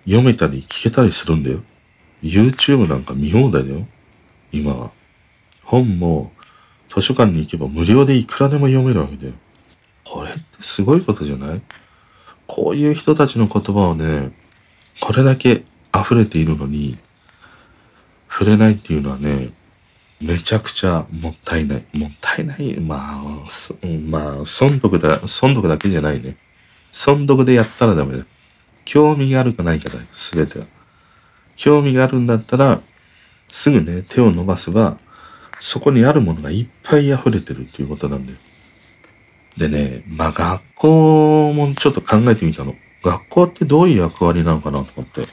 [0.04, 1.62] 読めたり聞けたりするんだよ。
[2.22, 3.86] YouTube なんか見放題だよ。
[4.52, 4.90] 今は。
[5.62, 6.32] 本も
[6.88, 9.32] 図書館に行けば無料でいくらでも読めるわけだよ。
[10.04, 11.60] これってすごいことじゃない？
[12.46, 14.30] こういう人たちの言葉をね、
[15.00, 16.96] これだけ溢れているのに、
[18.30, 19.50] 触れないっていうのはね、
[20.20, 21.84] めちゃくちゃもったいない。
[21.92, 22.78] もったいない。
[22.78, 23.46] まあ、
[24.08, 26.36] まあ、損得だ、損得だけじゃないね。
[26.92, 28.24] 損得でやったらダメだよ。
[28.84, 30.04] 興味があるかないかだよ。
[30.12, 30.66] すべては。
[31.56, 32.80] 興味があるんだったら、
[33.48, 34.98] すぐね、手を伸ばせば、
[35.58, 38.38] そこにあるものがいっぱい溢れてるっていうことなんだよ。
[39.56, 42.74] でね、まあ学校もちょっと考えてみたの。
[43.02, 45.26] 学校ってどういう役割なのかなと思って。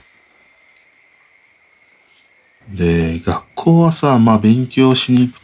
[2.69, 5.39] で、学校はさ、まあ勉強しに行く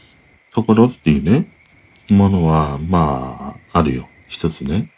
[0.53, 1.47] ところっていうね、
[2.09, 4.07] ものは、まあ、あるよ。
[4.27, 4.91] 一つね。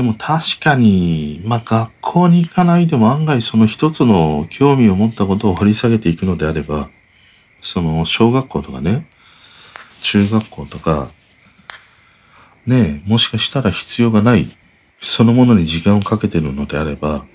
[0.00, 6.88] でも確かに、まあ学校に行かないでも案外その一つの興味を持ったことを掘り下げていくのであれば、
[7.60, 9.06] その小学校とかね、
[10.00, 11.10] 中学校とか、
[12.64, 14.46] ねえ、もしかしたら必要がない、
[15.02, 17.26] そのものに時間をかけてるのであれば、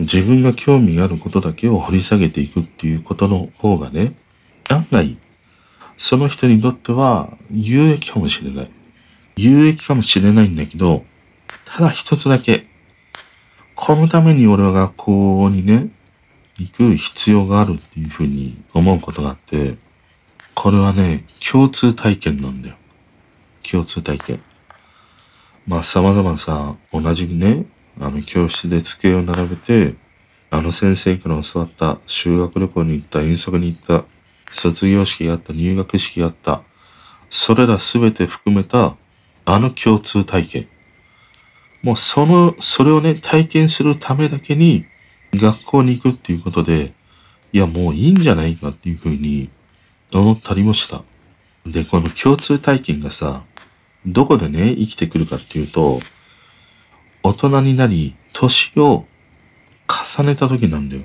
[0.00, 4.14] 自分が興味があることだけを掘り下げていくっていうことの方がね、
[4.68, 5.16] 案外、
[5.96, 8.70] その人にとっては有益かもしれない。
[9.36, 11.04] 有益かもしれないんだけど、
[11.72, 12.66] ただ一つだけ、
[13.76, 15.88] このために俺は学校にね、
[16.56, 19.76] 行く必要があるっていうふうに思うことがあって、
[20.54, 22.76] これはね、共通体験なんだよ。
[23.62, 24.42] 共通体験。
[25.64, 27.66] まあ様々さ、同じね、
[28.00, 29.94] あの教室で机を並べて、
[30.50, 34.04] あの先生から教わった、修学旅行に行った、遠足に行った、
[34.52, 36.62] 卒業式があった、入学式があった、
[37.30, 38.96] それらすべて含めた、
[39.44, 40.68] あの共通体験。
[41.82, 44.84] もうその、それをね、体験するためだけに、
[45.34, 46.92] 学校に行くっていうことで、
[47.52, 49.50] いや、もういいんじゃないかっていうふうに
[50.12, 51.02] 思ったりもした。
[51.66, 53.44] で、この共通体験がさ、
[54.06, 56.00] どこでね、生きてくるかっていうと、
[57.22, 59.06] 大人になり、年を
[59.88, 61.02] 重ねた時なんだよ。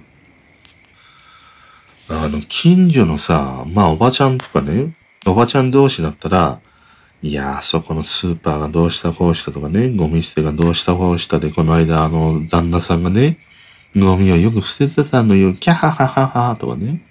[2.10, 4.94] あの、近所のさ、まあおばちゃんとかね、
[5.26, 6.60] おばちゃん同士だったら、
[7.26, 13.40] いやあそこのスーパーがどうしたこうしたとかね、ゴミ捨てがどうしたこうしたで、この間あの、旦那さんがね、
[13.96, 17.02] ゴミをよく捨ててたのよ、キャハハハハとかね。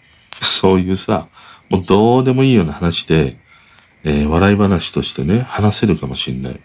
[0.41, 1.27] そういうさ、
[1.69, 3.39] もうどうでもいいような話で、
[4.05, 6.61] えー、笑い話としてね、話せるかもしんない。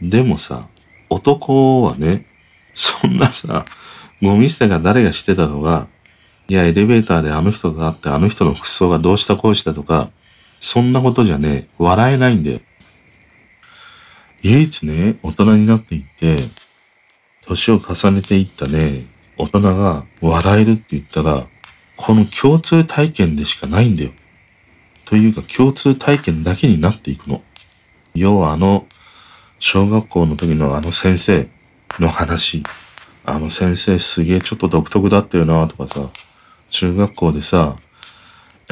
[0.00, 0.68] でもさ、
[1.10, 2.26] 男はね、
[2.76, 3.64] そんなさ、
[4.22, 5.88] ゴミ捨てが誰がしてたのが、
[6.46, 10.12] いや、エレベーターであの人があって、あの人の服装がどうしたこうしたとか、
[10.62, 12.60] そんなことじゃね、笑えないんだよ。
[14.42, 16.36] 唯一ね、大人になっていって、
[17.44, 19.04] 年を重ねていったね、
[19.36, 21.48] 大人が笑えるって言ったら、
[21.96, 24.12] この共通体験でしかないんだよ。
[25.04, 27.42] というか共通体験だけになっていくの。
[28.14, 28.86] 要はあの、
[29.58, 31.48] 小学校の時のあの先生
[31.98, 32.62] の話。
[33.24, 36.08] あの先生すげえちょっと独特だったよなとかさ、
[36.70, 37.74] 中学校でさ、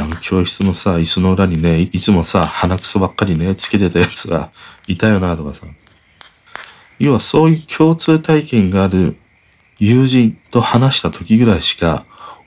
[0.01, 4.51] あの教室のさ、椅子の裏にね、いつもさ、鼻くそばっかりね、つけてたやつが
[4.87, 5.67] いたよなとかさ。
[6.99, 9.17] 要はそういう共通体験がある
[9.79, 12.05] 友人と話した時ぐらいしか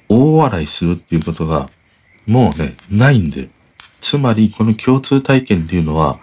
[0.07, 1.69] 大笑いするっていうことが
[2.25, 3.49] もうね、ないんで。
[3.99, 6.19] つまり、この共通体験っていうのは、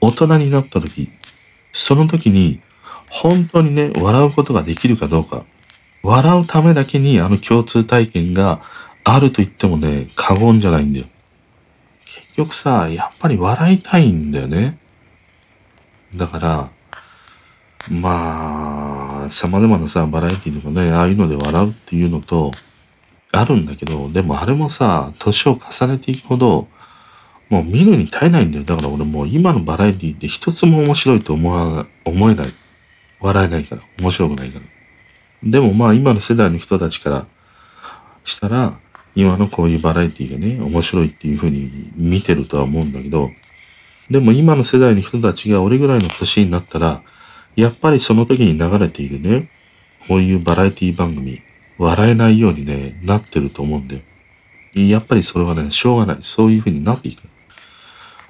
[0.00, 1.10] 大人になった時、
[1.72, 2.60] その時に、
[3.08, 5.44] 本当にね、笑うことができるかどうか。
[6.02, 8.62] 笑うためだけにあの共通体験が
[9.04, 11.06] あると言ってもね、過言じゃないんだよ。
[12.04, 14.78] 結局さ、やっぱり笑いたいんだよね。
[16.14, 16.70] だから、
[17.90, 22.50] まあ、様々なさ、バラエティとかね、ああいうので笑うっていうのと、
[23.32, 26.68] あるんだけど、でもあれもさ、年を重ねていくほど、
[27.48, 28.64] もう見るに耐えないんだよ。
[28.64, 32.46] だから俺もう今のバラエティって一つも面白いと思わ、思えない。
[33.20, 33.82] 笑えないから。
[34.00, 34.64] 面白くないから。
[35.42, 37.26] でもまあ今の世代の人たちから
[38.24, 38.78] したら、
[39.14, 43.30] 今のこういうバラエティがね、面白いっていう風に見てるとは思うんだけど、
[44.10, 47.02] でも今の世代の人たちが俺ぐらいの年になったら、
[47.56, 49.50] やっぱりその時に流れているね、
[50.08, 51.42] こういうバラエティ番組、
[51.78, 54.02] 笑えないようにね、なってると思うんだよ。
[54.74, 56.18] やっぱりそれはね、しょうがない。
[56.22, 57.22] そういう風になっていく。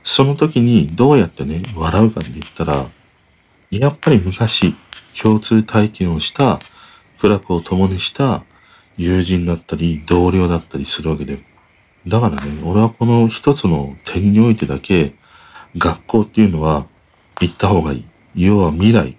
[0.03, 2.87] その時にどうやってね、笑うかって言ったら、
[3.71, 4.75] やっぱり昔、
[5.21, 6.59] 共通体験をした、
[7.19, 8.45] 苦楽を共にした
[8.97, 11.39] 友人だったり、同僚だったりするわけで。
[12.07, 15.15] だからね、俺はこの一つの点においてだけ、
[15.77, 16.87] 学校っていうのは
[17.41, 18.05] 行った方がいい。
[18.35, 19.17] 要は未来、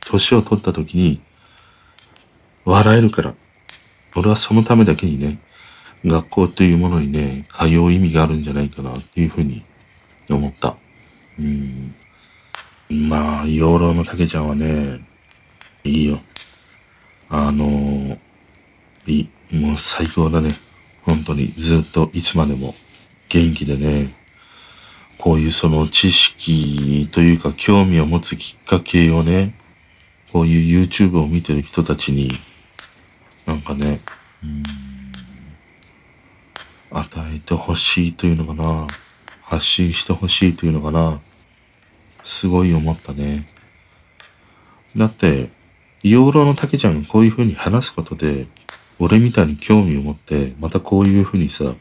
[0.00, 1.20] 年を取った時に、
[2.64, 3.34] 笑えるから。
[4.16, 5.38] 俺はそのためだけにね、
[6.04, 9.64] 学校というものにね、通う意味があるんじゃないかなっていうふうに
[10.30, 10.76] 思った。
[11.38, 11.94] うん。
[12.90, 15.00] まあ、養老の竹ちゃんはね、
[15.82, 16.20] いいよ。
[17.28, 18.18] あの、
[19.06, 19.20] い
[19.52, 19.56] い。
[19.56, 20.58] もう最高だね。
[21.02, 22.74] 本当に、ずっといつまでも
[23.28, 24.14] 元気でね、
[25.18, 29.54] こういうその知識というか興味を持つきっかけをね、
[30.32, 32.30] こういう YouTube を見てる人たちに、
[33.46, 34.00] なんかね、
[34.42, 34.62] うん
[36.94, 38.86] 与えてほしいというのかな。
[39.42, 41.20] 発信してほしいというのかな。
[42.22, 43.46] すごい思ったね。
[44.96, 45.50] だって、
[46.04, 48.46] 養老の竹ちゃんがこういう風に話すことで、
[48.98, 51.74] 俺みたいに興味を持って、またこういう風にさ、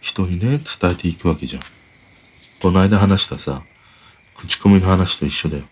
[0.00, 1.62] 人にね、伝えていくわけじゃん。
[2.60, 3.62] この間話したさ、
[4.34, 5.64] 口コミの話と一緒だよ。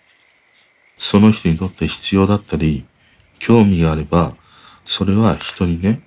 [0.96, 2.84] その人にとって必要だったり、
[3.38, 4.36] 興味があれば、
[4.84, 6.00] それは人にね、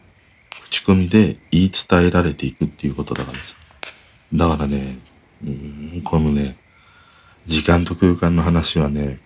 [0.69, 3.56] 口コミで言い伝えられていくっていうことだからさ。
[4.34, 4.98] だからね、
[5.43, 6.58] うん、このね、
[7.45, 9.19] 時間と空間の話はね、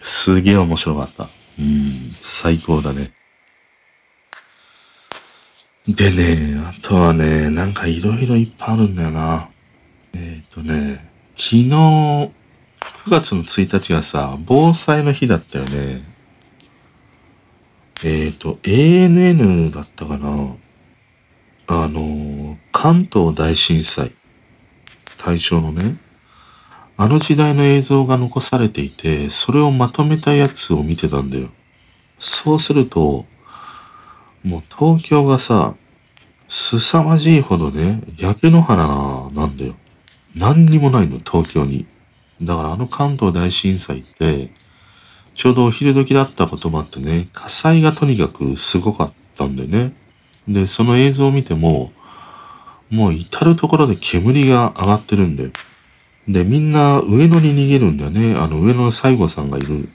[0.00, 1.24] すげえ面白かった。
[1.58, 3.12] うん、最高だね。
[5.88, 9.48] でね、あとはね、なんかいろいろいっぱいあるんだよな。
[10.14, 12.30] えっ、ー、とね、昨日、9
[13.06, 16.02] 月の1日がさ、防災の日だったよね。
[18.02, 20.56] えっ、ー、と、ANN だったかな。
[21.68, 24.12] あの、関東大震災、
[25.18, 25.96] 対象のね、
[26.96, 31.50] あの時代の映像が残されていて、それをまとめたやつを見てたんだよ。
[32.18, 33.26] そうすると、
[34.46, 35.74] もう東京がさ、
[36.48, 39.74] 凄まじいほどね、焼け野原な、なんだよ。
[40.36, 41.84] 何にもないの、東京に。
[42.40, 44.52] だからあの関東大震災って、
[45.34, 49.94] ちょうどお昼時だったこともあってね、火災がとにかくすごかったんだよね。
[50.46, 51.90] で、その映像を見ても、
[52.88, 55.50] もう至るところで煙が上がってるんだよ。
[56.28, 58.36] で、みんな上野に逃げるんだよね。
[58.36, 59.88] あの上野の西郷さんがいる、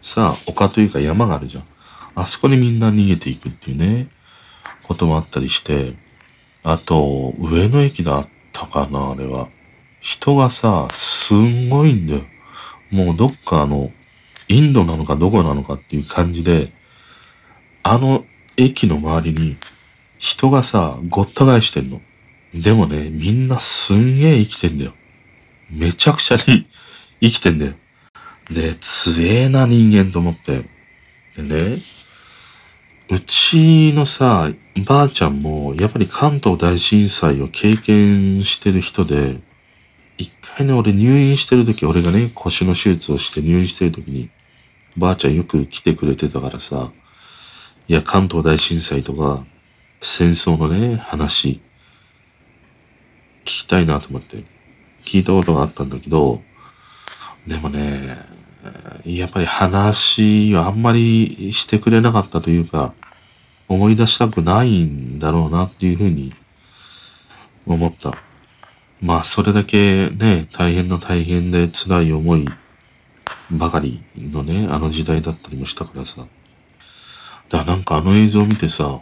[0.00, 1.64] さあ、丘というか山があるじゃん。
[2.14, 4.08] あそこにみんな逃げていくっていうね、
[4.84, 5.94] こともあったりして、
[6.62, 9.48] あと、上野駅だったかな、あれは。
[10.00, 12.24] 人がさ、すんごいんだよ。
[12.90, 13.90] もうどっかあの、
[14.48, 16.72] インドなのかどこなのかっていう感じで、
[17.82, 18.24] あの
[18.56, 19.56] 駅の周りに
[20.18, 22.00] 人がさ、ごった返してんの。
[22.54, 24.94] でもね、みんなすんげえ生きてんだよ。
[25.70, 26.66] めちゃくちゃに
[27.20, 27.74] 生きてんだよ。
[28.50, 30.73] で、強えな人間と思って。
[31.36, 31.76] でね、
[33.10, 34.50] うちのさ、
[34.86, 39.40] ばあちゃんも、やっぱり関東大震災を経験してる人で、
[40.16, 44.30] 一回ね、俺入院してる時、俺がね、腰の手術をして入院してる時に、
[44.96, 46.92] ばあちゃんよく来てくれてたからさ、
[47.88, 49.44] いや、関東大震災とか、
[50.00, 51.60] 戦争のね、話、
[53.44, 54.44] 聞きたいなと思って、
[55.04, 56.42] 聞いたことがあったんだけど、
[57.46, 58.33] でもね、
[59.04, 62.94] やっぱり話はあんまりしてくれなかったというか、
[63.68, 66.34] 思い出したくないんだろうなっていうふうに
[67.66, 68.16] 思った。
[69.00, 72.46] まあそれだけね、大変な大変で辛い思い
[73.50, 76.26] ばかりのね、あの時代だったりもしたからさ。
[77.48, 79.00] だからなんかあの映像を見てさ、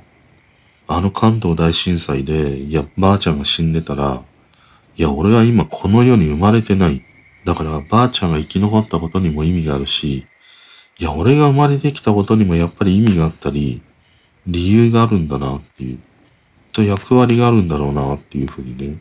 [0.88, 4.22] あの関東大震災で、いや、ばあちゃんが死んでたら、
[4.96, 7.05] いや、俺は今この世に生まれてない。
[7.44, 10.26] だからばあちゃんが生き残ったことにも意味があるし、
[10.98, 13.83] いや、俺が生まれてきたことにもやっぱり意味があったり、
[14.46, 15.98] 理由があるんだなっていう、
[16.72, 18.98] と役割があるんだろうなっていうふうにね、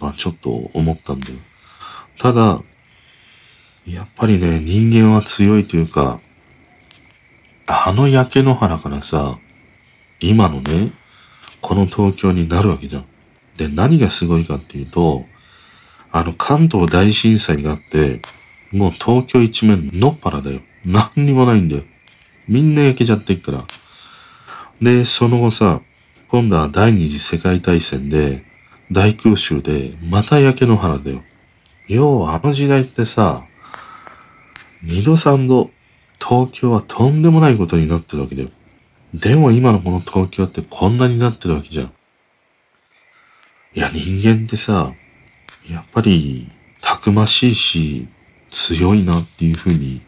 [0.00, 1.34] まあちょっと思ったんだよ。
[2.18, 2.60] ただ、
[3.86, 6.20] やっぱりね、人間は強いというか、
[7.66, 9.38] あの焼け野原からさ、
[10.20, 10.92] 今のね、
[11.60, 13.06] この東京になるわけじゃん。
[13.56, 15.24] で、何がすごいかっていうと、
[16.12, 18.20] あの関東大震災があって、
[18.70, 20.60] もう東京一面のっぱらだよ。
[20.84, 21.82] 何にもないんだよ。
[22.48, 23.64] みんな焼けちゃってっから。
[24.80, 25.80] で、その後さ、
[26.28, 28.44] 今度は第二次世界大戦で、
[28.90, 31.22] 大空襲で、また焼け野原だよ。
[31.88, 33.44] 要はあの時代ってさ、
[34.82, 35.70] 二度三度、
[36.18, 38.50] 東京はとんでもないことになってるわけだよ。
[39.14, 41.92] でも今のこの東京ってこんなになってるわけじゃん。
[43.74, 44.92] いや、人間ってさ、
[45.68, 46.48] やっぱり、
[46.80, 48.08] たくましいし、
[48.50, 50.02] 強いなっていうふうに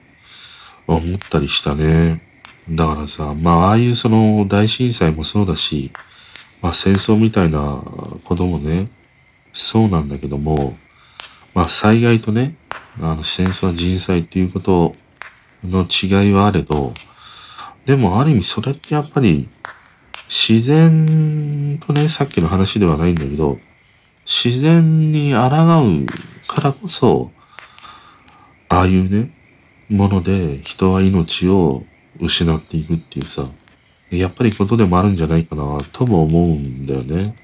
[0.87, 2.23] 思ったりしたね。
[2.69, 5.93] だからさ、まあ、ああいうその大震災もそうだし、
[6.61, 7.83] まあ戦争みたいな
[8.25, 8.89] こともね、
[9.53, 10.77] そうなんだけども、
[11.55, 12.57] まあ災害とね、
[13.01, 14.95] あの戦争は人災っていうこと
[15.63, 16.95] の違いはあれど、
[17.85, 19.49] でもある意味それってやっぱり
[20.29, 23.59] 自然とね、さっきの話ではないんだけど、
[24.27, 25.47] 自然に抗
[25.83, 26.07] う
[26.47, 27.31] からこそ、
[28.69, 29.31] ああいうね、
[29.89, 31.85] もので人は命を
[32.21, 33.49] 失っていくっていうさ、
[34.11, 37.35] やっぱりことでもあるんじゃないかなとも思うんだよね。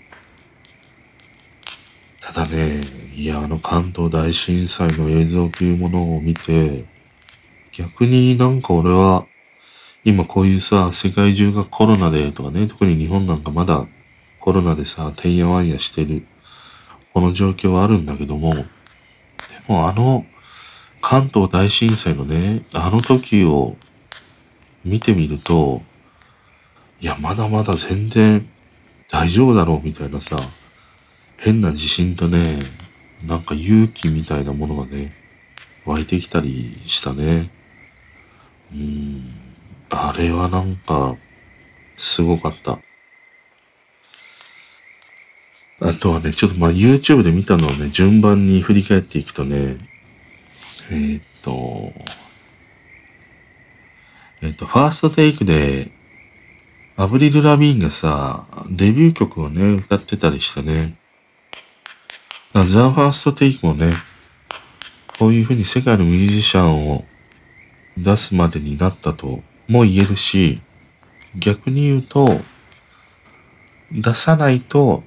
[2.21, 2.81] ただね、
[3.15, 6.85] いや、あの関東大震災の映像というものを見て、
[7.73, 9.27] 逆になんか俺は、
[10.05, 13.87] 今こういうさ、世界中がコロナでとかね、特に日本なんかまだ
[14.39, 16.25] コロナでさ、てんやわんやしてる
[17.13, 18.65] この状況はあるんだけども、で
[19.69, 20.25] もあの
[21.01, 23.77] 関東大震災のね、あの時を
[24.85, 25.83] 見てみると、
[27.01, 28.49] いや、まだまだ全然
[29.11, 30.37] 大丈夫だろうみたいなさ、
[31.39, 32.59] 変な自信とね、
[33.25, 35.15] なんか勇気みたいなものがね、
[35.87, 37.51] 湧いてきたりしたね。
[38.73, 39.35] うん、
[39.89, 41.17] あれはなんか、
[41.97, 42.79] すごかった。
[45.83, 49.79] あとはね、ちょっとまあ YouTube で見たのをね、順番に振り返っていくとね、
[50.91, 51.93] えー、っと、
[54.43, 55.91] えー、っと、ファーストテイクで、
[56.97, 60.99] アブリル・ラビーンがさ、デビュー曲をね、歌ってたりしてね。
[62.53, 63.91] ザ・ファースト・テイクもね、
[65.19, 67.05] こういうふうに世界のミュージシャンを
[67.97, 70.61] 出すまでになったとも言えるし、
[71.39, 72.43] 逆に言うと、
[73.93, 75.05] 出さないと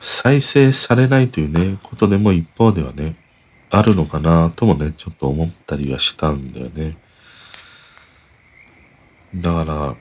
[0.00, 3.16] 再生されないというね、ことでも一方ではね、
[3.70, 6.96] あるのかなともね、ちょっと思ったりはしたんだよね。
[9.34, 9.96] だか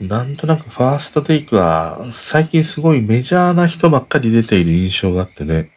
[0.00, 5.70] ら、なんとなくファーストテイクは最近すごいメジャーな人ばっかり出ている印象があってね。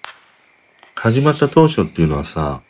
[0.95, 2.61] 始まった当初っていうのはさ、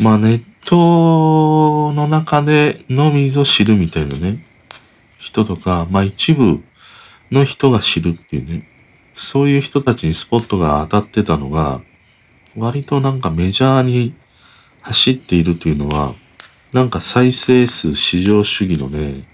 [0.00, 4.44] まあネットの中でのみぞ知るみたいなね、
[5.18, 6.62] 人とか、まあ一部
[7.30, 8.68] の人が知るっていうね、
[9.16, 11.80] そういう人たちにスポットが当たってたのが、
[12.54, 14.14] 割となんかメジャーに
[14.82, 16.14] 走っているというのは、
[16.72, 19.26] なんか再生数至上主義のね、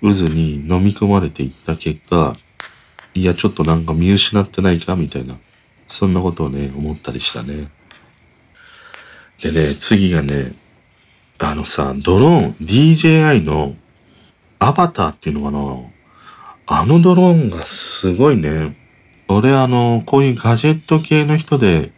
[0.00, 2.34] 渦に飲み込まれていった結果、
[3.14, 5.36] いや、ちょっとなんか見失ってないかみたいな、
[5.88, 7.68] そんなことをね、思ったりしたね。
[9.42, 10.54] でね、次がね、
[11.38, 13.74] あのさ、ドローン、DJI の
[14.60, 18.85] アバターっていうのかなあのドローンがすごいね。
[19.28, 21.92] 俺あの、こういうガジェット系の人で、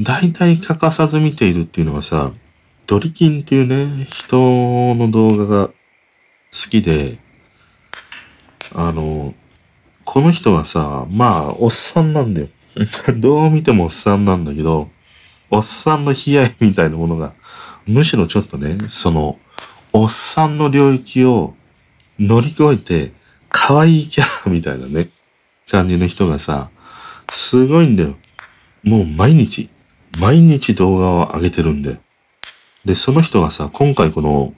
[0.00, 2.32] 大体欠かさず見ているっていうのはさ、
[2.86, 5.74] ドリキンっていうね、人の動画が好
[6.70, 7.18] きで、
[8.74, 9.34] あの、
[10.04, 12.48] この人はさ、まあ、おっさんなんだよ。
[13.16, 14.90] どう見てもおっさんなんだけど、
[15.50, 17.34] おっさんの悲哀みたいなものが、
[17.86, 19.38] むしろちょっとね、その、
[19.92, 21.54] おっさんの領域を
[22.18, 23.12] 乗り越えて、
[23.48, 25.08] 可愛いキャラみたいなね、
[25.70, 26.70] 感じの人がさ、
[27.30, 28.16] すごいんだよ。
[28.82, 29.70] もう毎日、
[30.18, 31.98] 毎日動画を上げてるんで。
[32.84, 34.54] で、その人がさ、今回この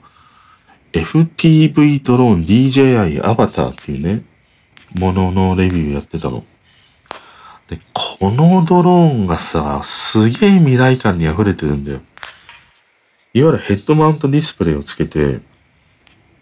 [0.93, 4.23] FPV ドローン DJI アバターっていうね、
[4.99, 6.43] もののレビューやってたの。
[7.67, 8.93] で、このドロー
[9.23, 12.01] ンがさ、すげえ未来感に溢れてるんだよ。
[13.33, 15.39] いわゆるヘッドマウントディスプレイをつけて、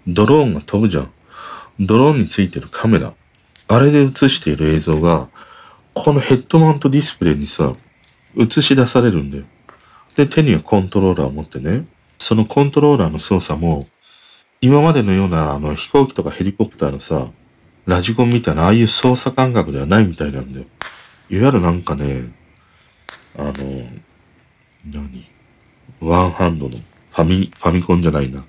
[0.07, 1.11] ドローンが飛ぶじゃん。
[1.80, 3.13] ドローンについてるカメラ。
[3.68, 5.28] あれで映している映像が、
[5.93, 7.76] このヘッドマウントディスプレイにさ、
[8.38, 9.45] 映し出されるんだよ。
[10.16, 11.86] で、手にはコントローラーを持ってね、
[12.18, 13.88] そのコントローラーの操作も、
[14.61, 17.28] 今までのようなあの飛行機とかヘリコプターのさ、
[17.86, 20.66] ラジコンみたいなああいう操作感覚ではないみたいなんだよ。
[21.30, 22.34] いわゆるなんかね、
[23.38, 23.53] あの、
[24.86, 25.30] 何？
[25.99, 28.43] ワンハンドのファミ、ファミコンじゃないな。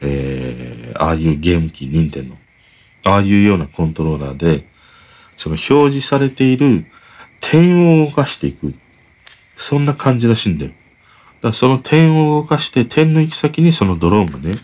[0.00, 2.36] えー、ああいうゲーム機、ニンテンの。
[3.06, 4.66] ああいうようなコントローラーで、
[5.36, 6.86] その表示されている
[7.40, 8.74] 点を動かしていく。
[9.56, 10.72] そんな感じらしいんだよ。
[11.40, 14.56] だその点を動かして、点の行き先にそのドローンがね、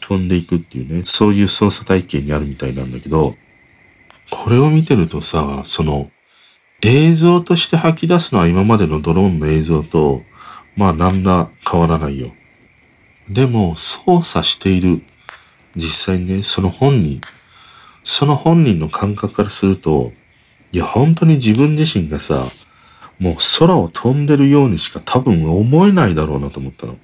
[0.00, 3.36] 飛んでいくっていうね、そういう操作体系にあるみたいなんだけど、
[4.30, 6.10] これを見てるとさ、その、
[6.82, 10.22] 映像として吐き出すのは今までのドローンの映像と、
[10.76, 12.32] まあ何ら変わらないよ。
[13.28, 15.02] でも、操作している、
[15.76, 17.20] 実際にね、その本人、
[18.04, 20.12] その本人の感覚からすると、
[20.72, 22.44] いや、本当に自分自身がさ、
[23.18, 26.96] もう空を飛んでるようにしか多分思えないだろうなと思ったの。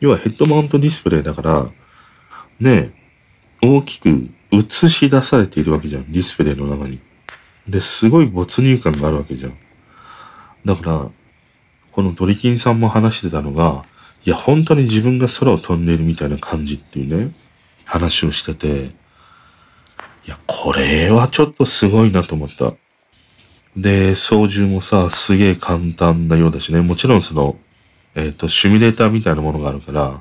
[0.00, 1.70] 要はヘッドマウントディスプレイだから、
[2.60, 2.92] ね
[3.62, 6.10] 大きく映し出されているわけじゃん。
[6.10, 7.00] ディスプレイの中に。
[7.66, 9.56] で、すごい没入感があるわけじゃん。
[10.64, 11.10] だから、
[11.92, 13.84] このドリキンさんも話してたのが、
[14.24, 17.32] いや、本当に自分が空を飛んでいるみたいな感じっていうね、
[17.84, 18.90] 話をしてて、
[20.26, 22.74] いや、これはちょっとすごいなと思った。
[23.76, 26.80] で、操縦もさ、すげえ簡単なようだしね。
[26.80, 27.56] もちろんその、
[28.16, 30.20] えっ、ー、と、シミュレーターみたいなものがあるから、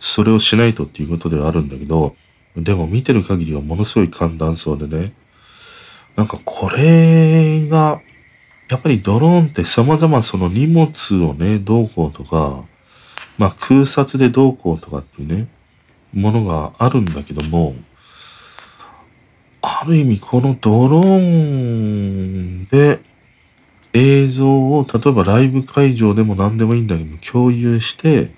[0.00, 2.14] それをしないとっていうことではあるんだけど、
[2.56, 5.12] でも見てる限りはものすごい簡単そうでね。
[6.16, 8.00] なんかこれが、
[8.68, 12.64] やっぱりドローンって様々その荷物をね、どうこうとか、
[13.38, 15.48] まあ空撮でどうこうとかっていうね、
[16.12, 17.76] ものがあるんだけども、
[19.80, 23.00] ある意味このドローンで
[23.92, 28.30] 映像を例えばライブ会場でも何でもいいんだけど共有して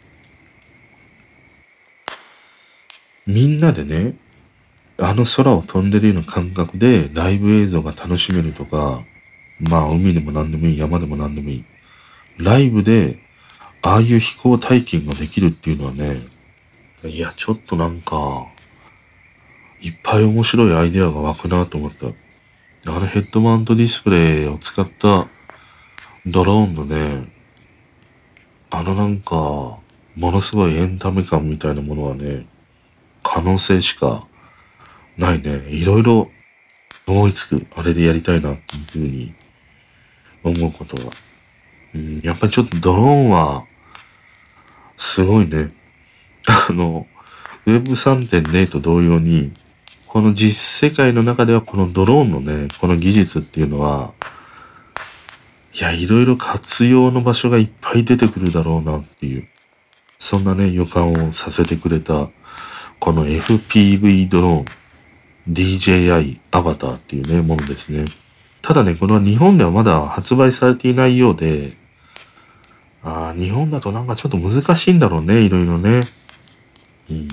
[3.26, 4.16] みんなでね
[4.98, 9.02] あの空を飛んでるような感覚でライブ映像が楽しめるとか
[9.60, 11.64] まあ海でも何でもいい山でも何でもいい
[12.38, 13.18] ライブで
[13.82, 16.20] ああいう飛行体験ができるっていうのはね
[17.04, 18.46] いやちょっとなんか
[19.82, 22.06] いっぱい面白いアイデアが湧くなと思った。
[22.06, 25.28] あのヘッドマウントディスプレイを使った
[26.26, 27.32] ドローンのね、
[28.70, 32.46] あのなんか、ものすごいエンタメ感みたいなものはね、
[33.22, 34.26] 可能性しか
[35.16, 35.56] ないね。
[35.68, 36.30] いろいろ
[37.06, 37.66] 思いつく。
[37.74, 39.34] あれでやりたいなっていうふうに
[40.42, 41.12] 思うことは。
[41.94, 43.64] うん、やっぱりちょっとドローンは、
[44.96, 45.72] すごいね。
[46.68, 47.06] あの、
[47.66, 49.52] Web3.0 と同様に、
[50.10, 54.12] この実世界の中ではこのドローンのね、この技術っていうのは、
[55.72, 59.46] いや、いろいろ活用の場所がいっぱい出てくるだろうなっていう、
[60.18, 62.28] そんなね、予感をさせてくれた、
[62.98, 64.64] この FPV ドローン、
[65.48, 68.04] DJI アバターっていうね、ものですね。
[68.62, 71.76] ただね、これは日本ではまだ発売されていないようで、
[73.04, 76.00] あ日本だとなんかちょっと難しいんだろうね、いろいろね。
[77.08, 77.28] うん。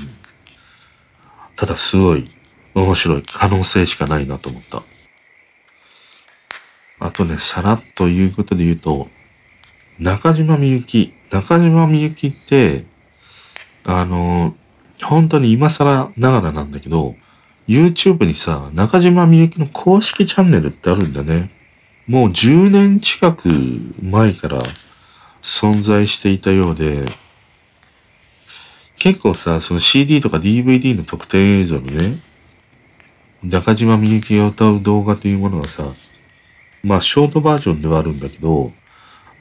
[1.56, 2.37] ただすごい
[2.82, 4.84] 面白い可能性しかないなと思った。
[7.00, 9.08] あとね、さらっということで言うと、
[10.00, 11.14] 中島みゆき。
[11.32, 12.86] 中島みゆきって、
[13.84, 14.56] あの、
[15.02, 17.16] 本当に今更ながらなんだけど、
[17.68, 21.52] YouTube にさ、中島みゆきの公式チャンネルってあるんだね。
[22.08, 23.50] もう10年近く
[24.02, 24.62] 前から
[25.42, 27.06] 存在していたようで、
[28.98, 32.20] 結構さ、その CD とか DVD の特典映像のね、
[33.44, 35.84] 中島みゆきが歌う動画というものがさ、
[36.84, 38.72] まあショートバージョンではあるんだけど、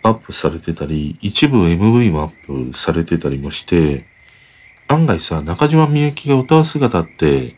[0.03, 4.07] アップされてたり、一部 MV もアップされてたりもして、
[4.89, 7.57] 案外さ、中島みゆきが歌う姿って、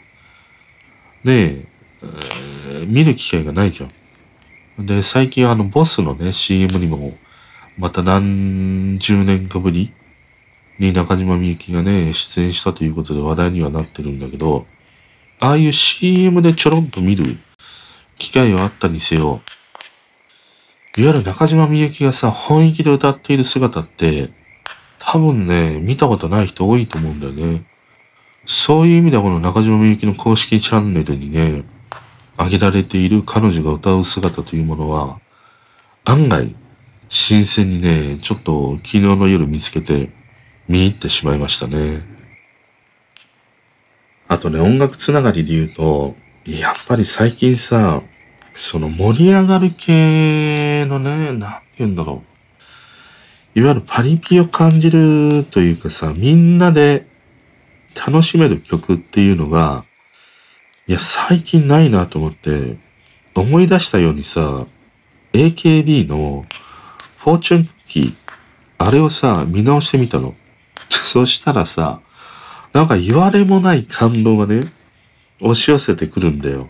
[1.24, 1.66] ね
[2.02, 4.86] えー、見る機会がないじゃん。
[4.86, 7.18] で、最近あの、ボスのね、CM にも、
[7.76, 9.92] また何十年かぶり
[10.78, 14.66] に中島みゆきがね、出演したということで話題にはなってるんだけど、
[15.40, 17.24] ああいう CM でちょろんと見る
[18.16, 19.40] 機会はあったにせよ、
[20.96, 24.30] いわゆる中島みゆきがさ、本気で歌っている姿って、
[24.98, 27.64] 多分ね、見たことない人多いと思うんだよね。
[28.46, 31.62] そういう意味ではこの中島みゆきの公式チャンネルにね、
[32.36, 35.20] 上げられている彼女が歌う姿というものは、
[36.04, 36.56] 案外、
[37.08, 40.10] 新鮮にね、ちょっと昨日の夜見つけて
[40.66, 42.17] 見入ってしまいましたね。
[44.28, 46.14] あとね、音楽つながりで言うと、
[46.44, 48.02] やっぱり最近さ、
[48.52, 52.22] その盛り上がる系のね、なんて言うんだろ
[53.56, 53.58] う。
[53.58, 57.06] いわゆるパリピを感じるというかさ、みんなで
[58.06, 59.84] 楽しめる曲っていうのが、
[60.86, 62.76] いや、最近ないなと思って、
[63.34, 64.66] 思い出したようにさ、
[65.32, 66.44] AKB の
[67.18, 68.14] フォーチュンクッキー、
[68.78, 70.34] あれをさ、見直してみたの。
[70.90, 72.00] そしたらさ、
[72.78, 74.60] なんか言われもない感動がね、
[75.40, 76.68] 押し寄せてくるんだよ。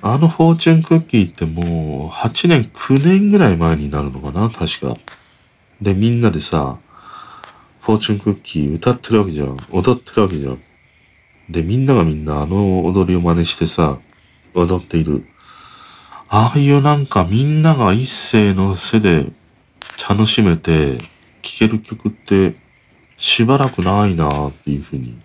[0.00, 4.96] あのフォーチュンクッキーってもう8年、9年ぐらい前になるのかな確か。
[5.82, 6.78] で、みんなでさ、
[7.82, 9.58] フォーチュンクッキー歌ってるわけじゃん。
[9.70, 10.58] 踊ってるわけじゃん。
[11.50, 13.98] で、みんながみんなあの踊りを真似してさ、
[14.54, 15.26] 踊っている。
[16.30, 19.26] ああいうなんかみんなが一斉の背で
[20.08, 20.96] 楽しめて
[21.42, 22.64] 聴ける曲って
[23.16, 25.18] しばらくないなっていうふうに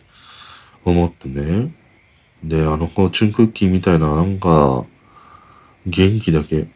[0.86, 1.74] 思ってね。
[2.44, 4.86] で、あのフォーチュンクッキーみたいななんか
[5.86, 6.68] 元気だけ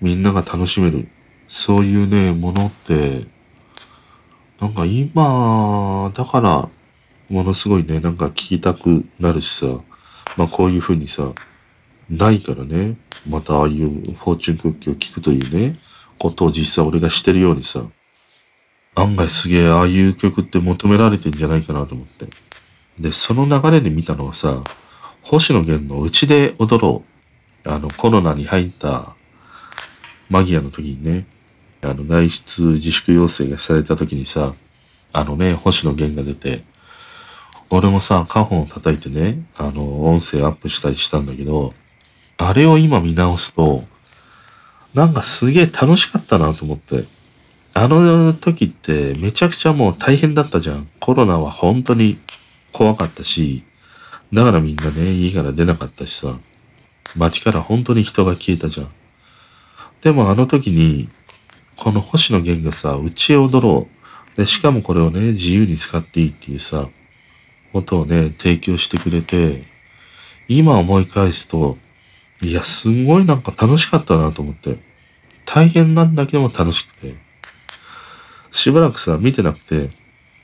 [0.00, 1.08] みんなが楽しめる。
[1.48, 3.26] そういうね、ものって、
[4.60, 6.68] なんか今、だから、
[7.28, 9.66] ものすごいね、なんか聞きたくなるしさ、
[10.36, 11.32] まあこういうふうにさ、
[12.10, 12.96] ないからね、
[13.28, 15.76] またああいうフォーチュンクッキーを聞くというね、
[16.18, 17.84] ことを実際俺がしてるようにさ、
[18.94, 22.26] 案外すげえああいう曲って求められてんじゃないかなと思って。
[22.98, 24.62] で、その流れで見たのはさ、
[25.22, 27.02] 星野源のうちで踊ろ
[27.64, 27.68] う。
[27.68, 29.16] あの、コロナに入った
[30.28, 31.26] マギアの時にね、
[31.82, 34.54] あの、外出自粛要請がされた時にさ、
[35.12, 36.62] あのね、星野源が出て、
[37.70, 41.74] 俺もさ、カホンを叩いてね、あの、音声アップしたりしたんだけど、
[42.36, 43.84] あれを今見直すと、
[44.92, 47.04] なんかすげえ楽しかったなと思って。
[47.76, 50.88] あの時ってめちゃくちゃもう大変だったじゃん。
[51.00, 52.18] コロナは本当に
[52.72, 53.64] 怖かったし、
[54.32, 56.38] だからみんなね、家から出なかったしさ、
[57.16, 58.88] 街から本当に人が消えたじゃん。
[60.02, 61.08] でもあの時に、
[61.76, 63.88] この星野源がさ、うちへ踊ろ
[64.34, 64.36] う。
[64.36, 66.88] で、しかもこれをね、自由に使っていいっていうさ、
[67.72, 69.64] ことをね、提供してくれて、
[70.46, 71.76] 今思い返すと、
[72.40, 74.78] いや、すごいなんか楽しかったなと思って。
[75.44, 77.14] 大変なんだけども楽しくて。
[78.54, 79.90] しばらくさ、見てなくて、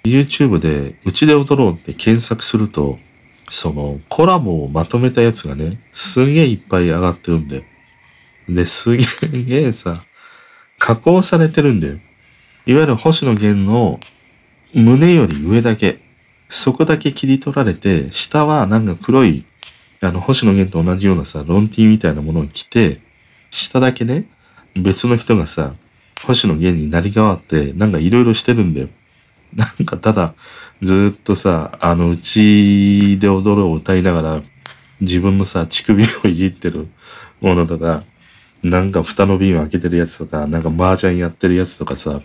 [0.05, 2.99] YouTube で、うちで踊ろうって検索すると、
[3.49, 7.63] その、コラボをまとめたやつがね、すげえいっぱい上がってるんだよ。
[8.49, 9.05] で、すげ
[9.63, 10.03] えさ、
[10.79, 11.95] 加工されてるんだよ。
[12.67, 14.01] いわゆる星野源の
[14.75, 16.01] 胸より上だけ、
[16.49, 19.45] そこだけ切り取られて、下はなんか黒い
[20.03, 23.01] あの、星野源と同じようなさ、ロンティーみたいなものを着て、
[23.51, 24.25] 下だけね、
[24.75, 25.75] 別の人がさ、
[26.27, 28.89] 星野源になり変わって、なんかいろいろしてるんだよ。
[29.55, 30.35] なんかただ、
[30.83, 34.43] ずっとさ、あの、うちで踊るを歌いながら、
[35.01, 36.89] 自分のさ、乳首をいじってる
[37.41, 38.05] ものとか、
[38.63, 42.21] なんか蓋の瓶を開けてるやつとか、なんか麻雀やってるやつとかさ、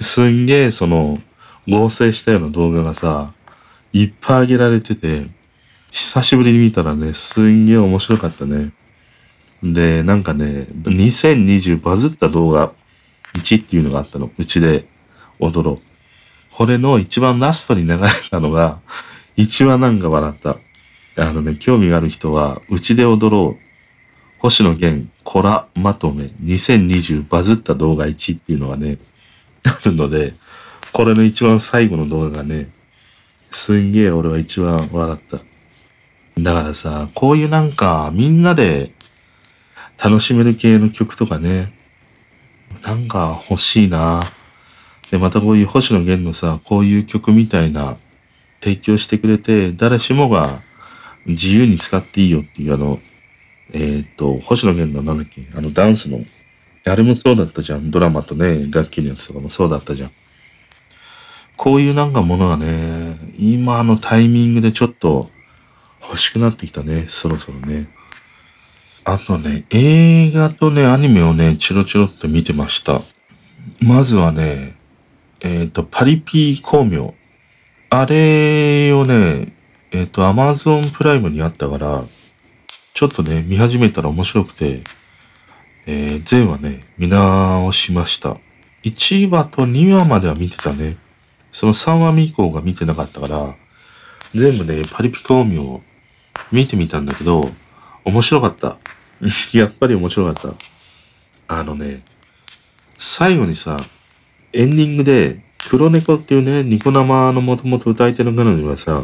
[0.00, 1.20] すんげえその、
[1.68, 3.32] 合成したような動画がさ、
[3.92, 5.26] いっぱい上げられてて、
[5.90, 8.72] 久しぶりに見たらね、すんげえ面白かったね。
[9.62, 12.72] で、なんかね、2020バズった動画
[13.36, 14.30] 1っていうのがあったの。
[14.38, 14.86] うちで
[15.38, 15.80] 踊ろう。
[16.52, 18.80] これの一番ラストに流れたのが、
[19.36, 20.56] 一番なんか笑った。
[21.18, 23.66] あのね、興味がある人は、うちで踊ろう。
[24.38, 28.98] 星野源、コラまとめ、2020バズった動画1っていうのがね、
[29.64, 30.34] あるので、
[30.92, 32.70] これの一番最後の動画がね、
[33.50, 35.38] すんげえ俺は一番笑った。
[36.40, 38.92] だからさ、こういうなんか、みんなで
[40.02, 41.75] 楽しめる系の曲とかね、
[42.86, 44.22] なんか欲しいな。
[45.10, 47.96] で、またこういう星野源のさ、こういう曲みたいな
[48.60, 50.62] 提供してくれて、誰しもが
[51.26, 53.00] 自由に使っていいよっていうあの、
[53.72, 56.20] えー、っと、星野源のなんだっけ、あのダンスの、
[56.84, 57.90] あれもそうだったじゃん。
[57.90, 60.10] ドラマとね、楽器のやつとかもそうだったじゃん。
[61.56, 65.28] こういうなんかものがね、今のタイミングでちょっと
[66.02, 67.88] 欲しくなってきたね、そろそろね。
[69.08, 73.00] あとね、映画とね、アニメをね、チロチロっと見てました。
[73.80, 74.74] まずはね、
[75.40, 77.14] えっ、ー、と、パリピ光明。
[77.88, 79.54] あれをね、
[79.92, 82.02] えっ、ー、と、アマゾンプライムにあったから、
[82.94, 84.82] ちょっとね、見始めたら面白くて、
[85.86, 88.38] えー、全話ね、見直しました。
[88.82, 90.96] 1話と2話までは見てたね。
[91.52, 93.54] その3話目以降が見てなかったから、
[94.34, 95.82] 全部ね、パリピ光明を
[96.50, 97.48] 見てみたんだけど、
[98.04, 98.78] 面白かった。
[99.52, 100.52] やっぱり面白かっ
[101.48, 101.56] た。
[101.56, 102.02] あのね、
[102.98, 103.78] 最後にさ、
[104.52, 109.02] エンディングで、黒猫っていうね、ニコ生のもともと歌い手の彼女はさ、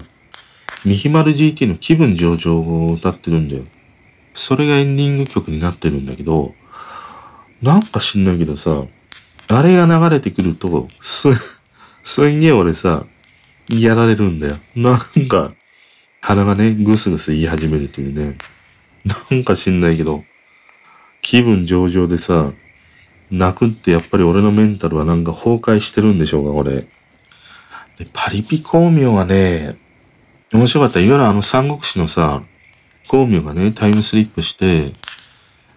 [0.84, 3.64] ミヒマル GT の気分上々を歌ってるんだよ。
[4.34, 6.54] それがエンディング曲になってるんだけど、
[7.60, 8.84] なんか知んないけどさ、
[9.48, 11.30] あれが流れてくると、す、
[12.02, 13.06] すんげえ俺さ、
[13.68, 14.56] やられるんだよ。
[14.74, 15.52] なんか、
[16.20, 18.36] 鼻がね、ぐすぐす言い始めるというね。
[19.04, 20.24] なんか知んないけど、
[21.22, 22.52] 気分上々でさ、
[23.30, 26.86] 泣くってやっぱり俺のメンタルはなんか崩壊してるんでしょうか、これ。
[27.98, 29.76] で、パリピ光明はね、
[30.52, 31.00] 面白かった。
[31.00, 32.42] いわゆるあの三国志のさ、
[33.04, 34.92] 光明がね、タイムスリップして、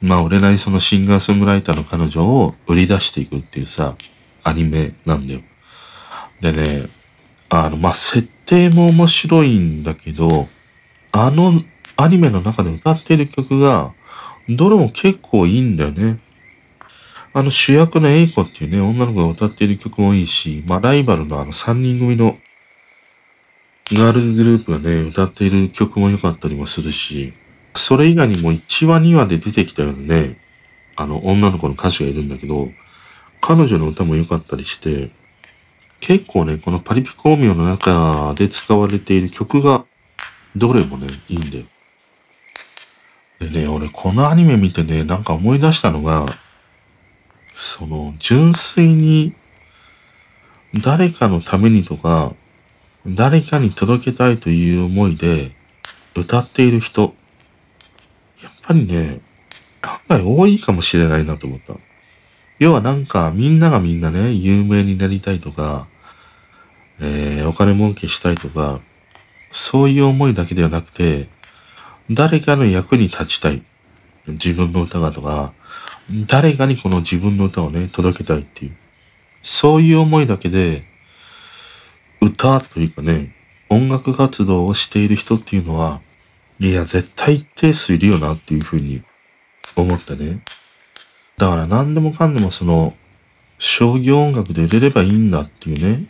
[0.01, 3.95] まあ俺なりそのシンガーソングライターの彼女を売り出していくっていうさ、
[4.43, 5.41] アニメなんだよ。
[6.41, 6.89] でね、
[7.49, 10.49] あの、まあ設定も面白いんだけど、
[11.11, 11.63] あの
[11.97, 13.93] アニメの中で歌っている曲が、
[14.49, 16.19] どれも結構いいんだよね。
[17.33, 22.37] あの主役のエイコっていうね、女の子が歌っている曲もいいし、まあライバルのあの3人組の
[23.91, 27.33] ガールズグループがね、歌っている曲も良かったりもするし、
[27.73, 30.39] それ以外にも1話2話で出てきたようなね、
[30.95, 32.69] あの女の子の歌手がいるんだけど、
[33.41, 35.11] 彼女の歌も良かったりして、
[35.99, 39.85] 結構ね、このパリピ光明の中で使われている曲が、
[40.55, 41.65] どれもね、いいんだよ。
[43.39, 46.25] でね、俺このアニメ見てね、なんか思い出したのが、
[47.53, 49.33] その、純粋に、
[50.83, 52.33] 誰かのためにとか、
[53.07, 55.51] 誰かに届けたいという思いで
[56.15, 57.13] 歌っている人、
[58.41, 59.21] やっぱりね、
[59.81, 61.75] 案外多いかもしれないなと思った。
[62.57, 65.87] 要はなんかみんながみんなね、有名になりたいとか、
[66.99, 68.81] えー、お金儲けしたいとか、
[69.51, 71.27] そういう思いだけではなくて、
[72.09, 73.63] 誰かの役に立ちたい。
[74.27, 75.53] 自分の歌がとか、
[76.27, 78.77] 誰かにこの自分の歌をね、届けたいっていう。
[79.43, 80.85] そういう思いだけで、
[82.21, 83.35] 歌というかね、
[83.69, 86.01] 音楽活動をしている人っていうのは、
[86.59, 89.03] いや、絶対一定数いるよなっていうふうに
[89.75, 90.41] 思ったね。
[91.37, 92.95] だから何でもかんでもその、
[93.57, 96.05] 商業音楽で売れればいいんだっていうね、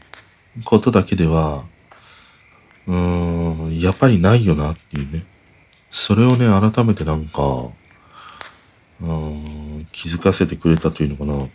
[0.63, 1.65] ことだけでは、
[2.87, 5.25] うーん、やっぱりないよなっていうね。
[5.97, 7.69] それをね、改めてなんか、
[9.01, 11.47] うん、気づかせてくれたというのかな。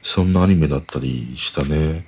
[0.00, 2.06] そんなアニメだったりしたね。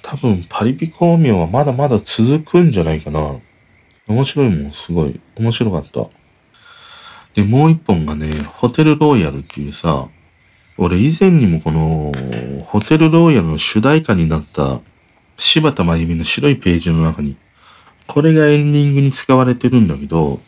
[0.00, 3.36] 多分パリピ光明はまだまだ続くんじゃないかな。
[4.08, 5.20] 面白いもん、すごい。
[5.36, 6.06] 面白かった。
[7.34, 10.08] で、もう一本がね、ホテルローヤルっていうさ、
[10.78, 12.10] 俺以前にもこの、
[12.64, 14.80] ホテルローヤルの主題歌になった
[15.36, 17.36] 柴田真由美の白いページの中に、
[18.06, 20.40] これがエンディングに使われてるんだけど、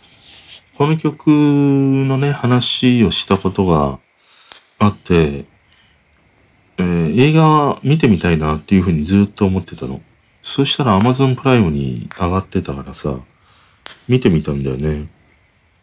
[0.76, 4.00] この曲のね、話をしたことが
[4.78, 5.44] あって、
[6.78, 10.00] えー、映画見てみたいなっていうふうにずっと思ってたの。
[10.42, 13.20] そしたら Amazon プライムに上がってたからさ、
[14.08, 15.08] 見てみたんだよね。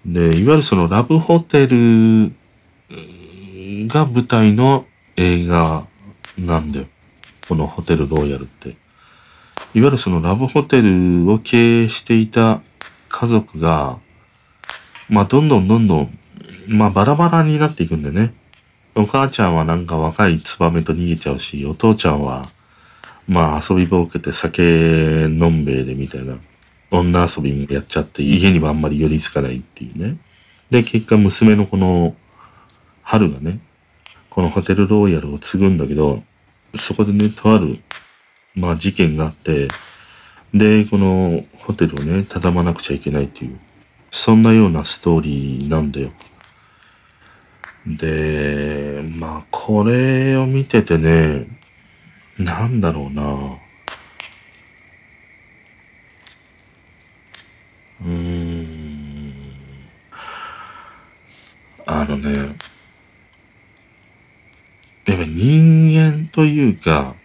[0.05, 2.33] で、いわゆるそのラブホテル
[3.87, 4.85] が舞台の
[5.15, 5.85] 映画
[6.37, 6.87] なんだよ。
[7.47, 8.69] このホテルロイヤルって。
[9.73, 12.61] いわゆるそのラブホテルを経営していた
[13.07, 13.99] 家族が、
[15.11, 16.19] まあどんどんどんどん、
[16.69, 18.33] まあバラバラになっていくんだよね。
[18.95, 22.43] お母ちゃんはなんか若いツバメと逃げちゃうし、お父ちゃんは、
[23.27, 26.37] まあ遊びぼうけて酒飲んべえでみたいな、
[26.91, 30.17] 女遊びもやっちゃって家にはあんまり寄りつかないっていうね。
[30.69, 32.15] で、結果娘のこの、
[33.03, 33.59] 春がね、
[34.29, 36.23] このホテルロイヤルを継ぐんだけど、
[36.77, 37.81] そこでね、とある、
[38.55, 39.67] まあ事件があって、
[40.53, 43.59] で、このホテルをね、畳まなくちゃいけないっていう、
[44.11, 46.11] そんなようなストーリーなんだよ。
[47.87, 51.47] で、まあ、これを見ててね、
[52.37, 53.23] なんだろうな。
[58.01, 59.33] うーん。
[61.85, 62.33] あのね、
[65.05, 67.15] やっぱ人間というか、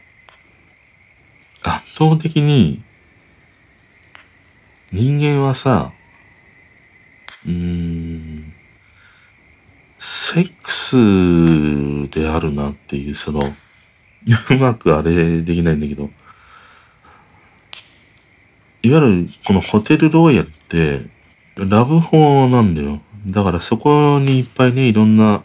[1.62, 2.82] 圧倒的に、
[4.92, 5.92] 人間はさ、
[7.46, 8.52] うーん、
[9.98, 16.10] セックスであるなっていう、その、うまくあれできないんだけど、
[18.82, 21.06] いわゆるこのホテルロイヤルって、
[21.56, 23.00] ラブホなんだよ。
[23.26, 25.42] だからそこにいっぱいね、いろんな、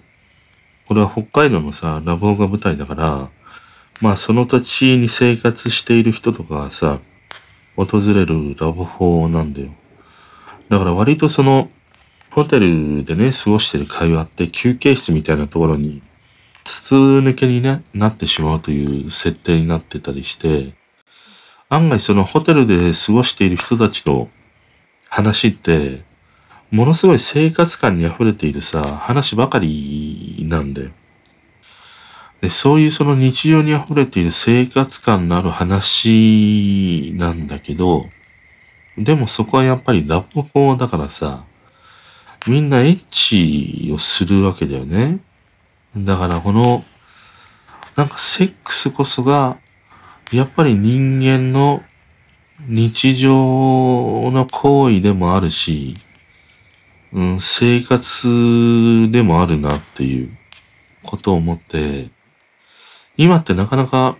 [0.88, 3.30] これは北海道のさ、ラブホが舞台だから、
[4.02, 7.00] まあその土地に生活している人とかはさ、
[7.76, 9.70] 訪れるラブホなんだよ。
[10.70, 11.70] だから割とその、
[12.32, 16.02] ホテルでね、過ごしてる会話って休憩室みたいなところに
[16.64, 20.74] 筒抜けに、ね、なってしまうという設定になってたりして、
[21.70, 24.30] 案外そのホテルで過ごしている人たちの
[25.10, 26.04] 話って、
[26.72, 30.90] ものすごい生活感に溢れているさ、話ばかりなんだよ。
[32.40, 38.08] でそういうその日常に溢れている生活感のある話なんだけど、
[38.98, 41.44] でもそこはやっぱりラブホだからさ、
[42.48, 45.20] みんなエッチをするわけだよね。
[45.96, 46.84] だからこの、
[47.96, 49.58] なんかセックスこそが、
[50.32, 51.84] やっぱり人間の
[52.68, 53.32] 日常
[54.32, 55.94] の行為でもあるし、
[57.14, 60.38] うん、生活でもあるなっていう
[61.04, 62.10] ことを思って、
[63.18, 64.18] 今ってなかなか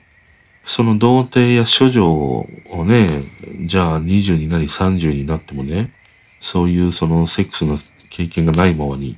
[0.64, 2.48] その童貞や処女を
[2.86, 3.24] ね、
[3.66, 5.94] じゃあ20になり30になってもね、
[6.40, 7.78] そういうそのセックスの
[8.12, 9.18] 経験がないままに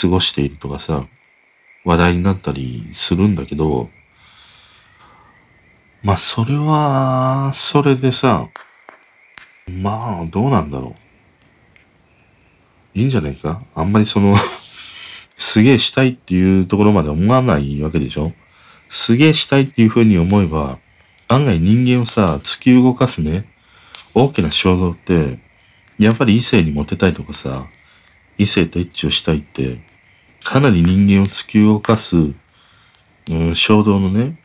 [0.00, 1.06] 過ごしているとかさ、
[1.84, 3.88] 話題になったりするんだけど、
[6.02, 8.48] まあそれは、それでさ、
[9.70, 10.96] まあどうなんだろ
[12.94, 12.98] う。
[12.98, 13.62] いいんじゃないか？
[13.74, 14.34] あんまりその
[15.36, 18.32] すげえしたいっていうところまで思わないわけでしょ？
[18.88, 20.78] すげえしたいっていうふうに思えば、
[21.28, 23.48] 案外人間をさ、突き動かすね、
[24.14, 25.38] 大きな衝動って、
[25.98, 27.66] やっぱり異性にモテたいとかさ、
[28.38, 29.80] 異性と一致をしたいって、
[30.44, 32.16] かなり人間を突き動かす、
[33.30, 34.38] うん、衝動のね、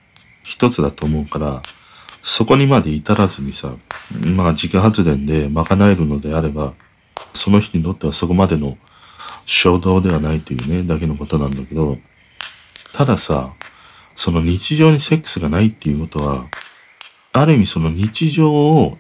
[0.44, 1.62] 一つだと思うから、
[2.22, 3.76] そこにまで至らずにさ、
[4.36, 6.74] まあ自家発電で賄えるのであれば、
[7.34, 8.78] その人にとってはそこまでの
[9.46, 11.98] 衝動ではないというね、だけのことなんだけど、
[12.94, 13.54] たださ、
[14.16, 16.46] その日常にセックスがないっていうことは、
[17.32, 18.98] ある意味その日常を、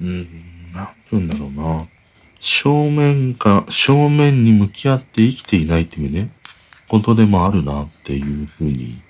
[0.00, 1.86] うん、なんて言うんだろうな。
[2.46, 6.30] 正面か、正面に向き合って生きていないというね、
[6.88, 9.00] ことでもあるなっていうふうに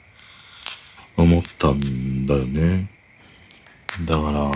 [1.16, 2.88] 思ったんだよね。
[4.06, 4.52] だから、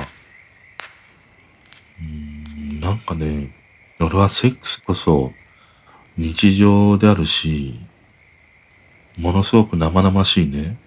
[2.00, 3.52] うん、なんかね、
[3.98, 5.32] 俺はセックスこそ
[6.16, 7.80] 日常であるし、
[9.18, 10.78] ものすごく生々しいね。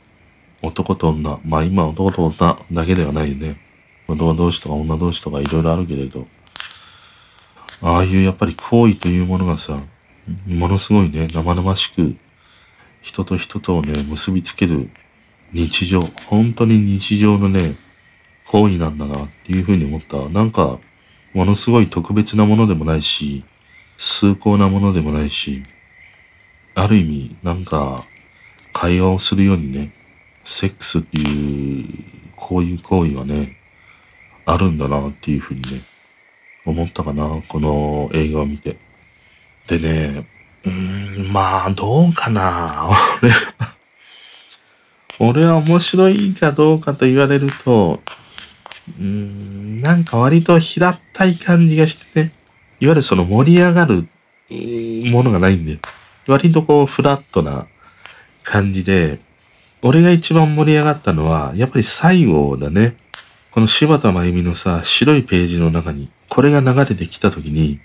[0.62, 1.42] 男と女。
[1.44, 3.58] まあ今男と女だけではないよね。
[4.08, 6.26] 男同士とか女同士とかいろいろあるけれど。
[7.82, 9.82] ああいうやっぱり行為というものがさ、
[10.48, 12.16] ものすごいね、生々しく、
[13.02, 14.92] 人と人とをね、結びつける
[15.52, 17.76] 日常、本当に日常のね、
[18.46, 20.30] 行為なんだなっていうふうに思った。
[20.30, 20.80] なんか、
[21.34, 23.44] ものすごい特別なものでもないし、
[23.98, 25.64] 崇高なものでもないし、
[26.76, 28.04] ある意味、なんか、
[28.74, 29.92] 会話をするようにね、
[30.44, 31.88] セックスっていう、
[32.36, 33.58] こういう行為はね、
[34.46, 35.82] あるんだなっていうふうにね、
[36.66, 38.78] 思ったかな、この映画を見て。
[39.68, 40.26] でね、
[40.64, 42.90] うーん、まあ、どうかな。
[43.22, 43.76] 俺は、
[45.20, 48.02] 俺は面白いかどうかと言われると、
[49.00, 52.32] うーん、なんか割と平たい感じがしてね、
[52.80, 54.08] いわゆるその盛り上がる
[54.50, 55.80] ものがないんで、
[56.28, 57.68] 割とこうフラットな
[58.44, 59.20] 感じで、
[59.82, 62.96] 俺が一番盛り上がったのは、やっぱり最後だね。
[63.52, 67.82] この柴田真由美のさ、白いページの中に、これが流れてきた時に、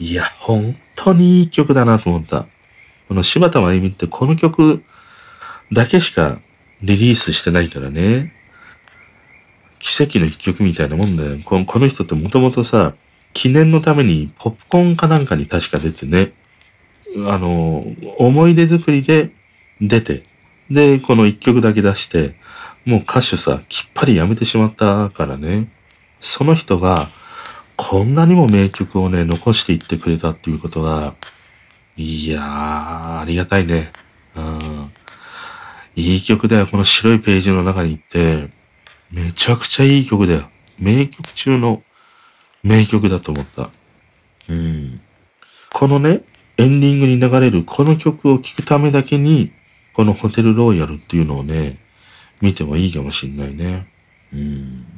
[0.00, 2.48] いや、本当にいい曲だなと思った。
[3.06, 4.82] この柴田真由美ってこの曲
[5.70, 6.40] だけしか
[6.82, 8.34] リリースしてないからね。
[9.78, 11.38] 奇跡の一曲みたいなもんだよ。
[11.44, 12.96] このこの人ってもともとさ、
[13.32, 16.32] 記念のためにポップコーンかなんかに確か出てね、
[17.24, 17.86] あの、
[18.18, 19.30] 思い出作りで
[19.80, 20.24] 出て、
[20.72, 22.34] で、この一曲だけ出して、
[22.84, 25.68] もう歌手さ、きっぱりやめてしまったからね。
[26.18, 27.10] その人が、
[27.76, 31.14] こんなにも名曲をね、残していってくれたっていうことが、
[31.96, 32.42] いやー、
[33.20, 33.92] ありがたいね。
[34.34, 34.92] うん。
[35.94, 36.66] いい曲だよ。
[36.66, 38.50] この白いページの中に行って、
[39.10, 40.48] めちゃくちゃいい曲だよ。
[40.78, 41.82] 名曲中の
[42.62, 43.70] 名曲だと思った。
[44.48, 45.00] うん。
[45.72, 46.22] このね、
[46.58, 49.52] エンディングに流れるこの曲を聴くためだけに、
[49.94, 51.78] このホテルロイヤルっていうのをね、
[52.40, 53.86] 見てもいいかもしんないね。
[54.32, 54.95] うん。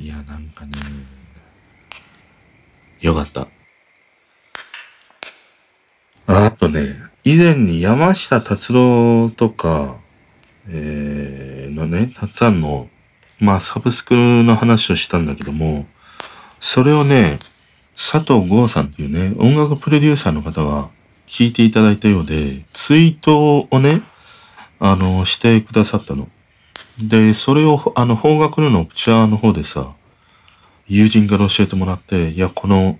[0.00, 0.72] いや、なんかね、
[3.02, 3.48] よかった。
[6.26, 9.98] あとね、以前に山下達郎とか、
[10.68, 12.88] えー、のね、たっつぁんの
[13.40, 15.86] まあ、サブスクの話をしたんだけども、
[16.58, 17.38] それをね、
[17.94, 20.88] 佐藤剛さんっていうね、音楽プロデューサーの方が
[21.26, 24.00] 聞いていただいたようで、ツイートをね、
[24.78, 26.28] あの、してくださったの。
[27.02, 29.92] で、それを、あの、方角のオプチャーの方でさ、
[30.86, 32.98] 友人から教えてもらって、いや、この、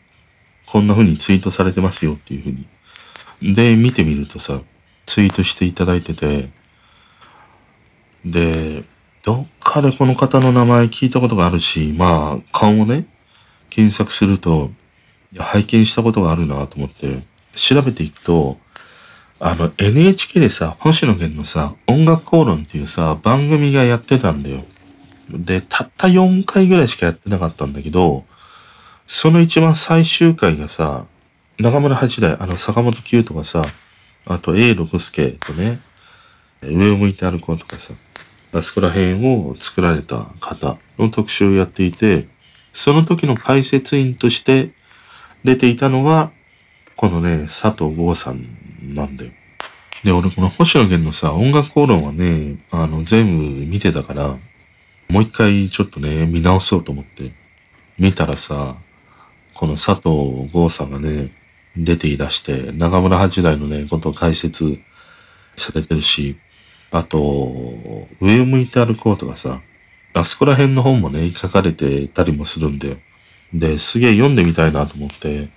[0.67, 3.55] こんな風にツイートされてますよっていう風に。
[3.55, 4.61] で、見てみるとさ、
[5.07, 6.51] ツイートしていただいてて、
[8.25, 8.85] で、
[9.25, 13.07] どっかでこの方の名前聞いたことがあるし、まあ、顔をね、
[13.69, 14.71] 検索すると、
[15.33, 17.23] いや拝見したことがあるなと思って、
[17.55, 18.59] 調べていくと、
[19.43, 24.67] あの、NHK でさ、星野源のさ、音楽討論っていうさ、番組がやってたんだよ。
[25.31, 28.27] で、たった4回ぐらいしかやってなかったんだけど、
[29.07, 31.07] その一番最終回がさ、
[31.59, 33.63] 中村八大、あの、坂本九とかさ、
[34.27, 35.81] あと A 六輔とね、
[36.61, 37.95] 上を向いて歩こうとかさ、
[38.53, 42.29] あそこら辺を作られた方の特集をやっていて、
[42.75, 44.73] その時の解説員として
[45.45, 46.31] 出ていたのが、
[46.97, 49.31] このね、佐藤剛さんなんだよ。
[50.05, 54.39] で、俺この星野源のさ、音楽討論はね、あの、全部見てたから、
[55.09, 57.33] もう一回ちょっとね、見直そうと思って、
[57.99, 58.77] 見たらさ、
[59.55, 61.31] この佐藤剛さんがね、
[61.77, 64.79] 出ていらして、中村八大のね、ことを解説
[65.57, 66.39] されてるし、
[66.91, 67.77] あと、
[68.21, 69.61] 上を向いて歩こうとかさ、
[70.13, 72.99] あそこら辺の本もね、書かれてたりもするんで、
[73.53, 75.49] で、すげえ読んでみたいなと思って、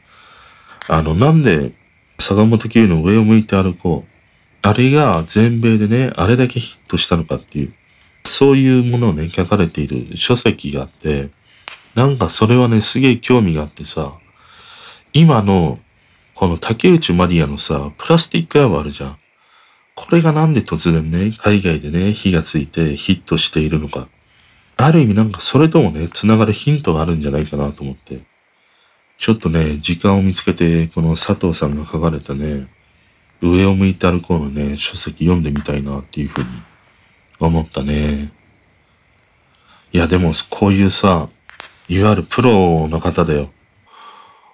[0.87, 1.71] あの、なんで、
[2.19, 4.13] 坂本九の上を向いて歩こう。
[4.61, 7.73] あれが全米でね、あれだけヒットしたのかっていう、
[8.23, 11.29] そういうものをね、書かれている書籍があって、
[11.95, 14.13] なんかそれはね、すげえ興味があってさ、
[15.11, 15.79] 今の、
[16.33, 19.17] この竹内まりやのさ、プラスティックアワーあるじゃん。
[19.95, 24.07] これがなんで突然ね、海外でね、火がついてヒットしているのか。
[24.77, 28.21] ある意味なんかそれともね、繋がるヒントがあるんじゃないかなと思って。
[29.23, 32.67] ちょっとね、時間を見つけて、この佐藤さんが書かれたね、
[33.41, 36.47] 上を向いて歩こうのね、書籍読んでみたいなっていうふうに
[37.39, 38.33] 思ったね。
[39.93, 41.29] いや、でもこういうさ、
[41.87, 43.49] いわゆるプロの方だよ。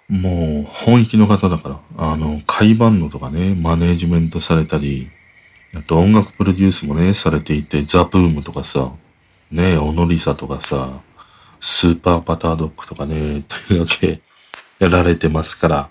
[0.08, 5.10] もう本気の方だから、あの、会バンドとかね、マネージメントされたり、
[5.74, 8.92] あと音楽プロデュースもね、されていて、ザ・ブームとかさ、
[9.50, 11.02] ね、オノリサとかさ、
[11.60, 14.22] スーパーパタードッグとかね、というわけ
[14.80, 15.90] やられてますから、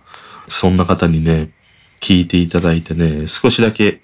[0.48, 1.50] そんな方にね、
[2.00, 4.00] 聞いていただいてね、少しだけ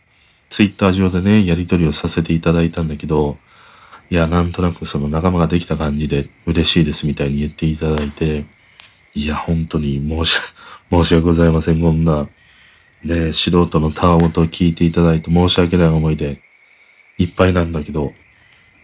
[0.51, 3.39] ツイッター上でね、やりとりをさせていただいたんだけど、
[4.11, 8.45] いや、なんとなくその仲間ができた感じで嬉しいですみたいに言っていただいて、
[9.15, 10.39] いや、本当に申し、
[10.91, 11.81] 申し訳ございません。
[11.81, 12.29] こんな、
[13.03, 16.41] ね、素人のたわごとを聞いていただいて申し訳ない思いで
[17.19, 18.13] いっぱいなんだけど、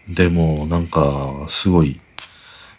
[0.07, 1.99] でも、なんか、すごい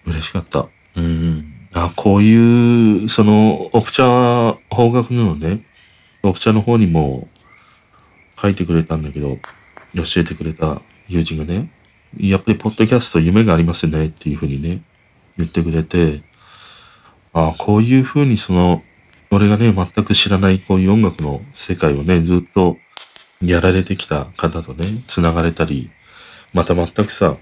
[0.04, 0.68] 嬉しかった。
[0.96, 1.51] うん。
[1.74, 5.64] あ、こういう、その、オプチャー方角のね、
[6.22, 7.28] オプチャーの方にも
[8.40, 9.38] 書いてくれたんだけど、
[9.94, 11.70] 教えてくれた友人がね、
[12.18, 14.82] やっぱりポッドキャスト夢がありますよねっていうふうにね、
[15.38, 16.22] 言ってくれて、
[17.32, 18.82] あこういうふうにその、
[19.30, 22.76] 俺がね、全く知らないこういう音楽の世界をね、ずっと
[23.40, 25.90] やられてきた方とね、繋がれたり、
[26.52, 27.38] また全くさ、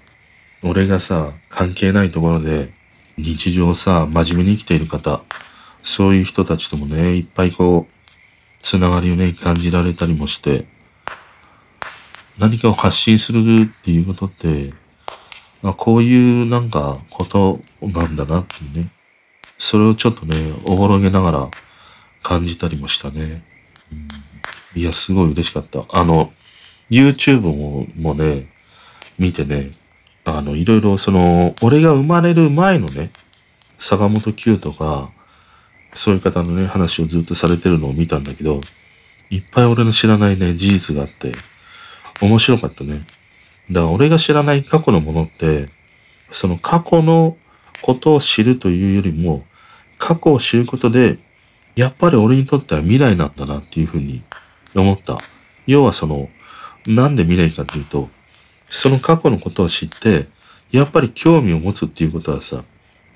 [0.62, 2.72] 俺がさ、関係ないところで、
[3.23, 5.23] 日常さ、真面目に生きている方、
[5.83, 7.93] そういう人たちともね、いっぱいこう、
[8.61, 10.66] つながりをね、感じられたりもして、
[12.39, 14.73] 何かを発信するっていうことって、
[15.62, 18.91] あこういうなんかことなんだなっていうね。
[19.59, 21.51] それをちょっとね、おぼろげながら
[22.23, 23.45] 感じたりもしたね。
[23.93, 23.95] う
[24.79, 25.85] ん、いや、すごい嬉しかった。
[25.91, 26.33] あの、
[26.91, 28.49] YouTube ももね、
[29.18, 29.73] 見てね、
[30.25, 33.11] あの、いろいろその、俺が生まれる前のね、
[33.79, 35.11] 坂本九とか、
[35.95, 38.61] そういう方のね、話をずっとされてるのを見たんだけど、
[39.31, 41.33] いっぱい俺の知らないね、事実があって、
[42.21, 43.01] 面白かったね。
[43.71, 45.66] だから俺が知らない過去のものって、
[46.31, 47.37] その過去の
[47.83, 49.45] ことを知るというよりも、
[49.99, 51.18] 過去を知ることで、
[51.77, 54.23] やっぱり俺にとっては未来なんだなっていうふうに
[54.75, 55.18] 思った。
[55.66, 56.29] 要はその、
[56.87, 58.09] なんで未来かというと、
[58.71, 60.29] その過去のことを知って、
[60.71, 62.64] やっぱり興味を持つっていうことはさ、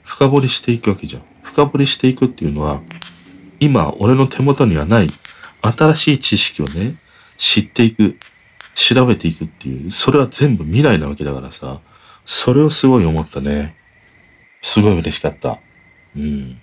[0.02, 1.22] 深掘りしていくわけじゃん。
[1.42, 2.82] 深掘りしていくっていうのは、
[3.60, 5.08] 今俺の手元にはない
[5.62, 6.96] 新しい知識をね、
[7.38, 8.18] 知っていく、
[8.74, 11.80] 調べていくっていう、それは全部未来なわけだからさ、
[12.24, 13.76] それをすごい思ったね。
[14.60, 15.60] すごい嬉しかった。
[16.16, 16.60] うん。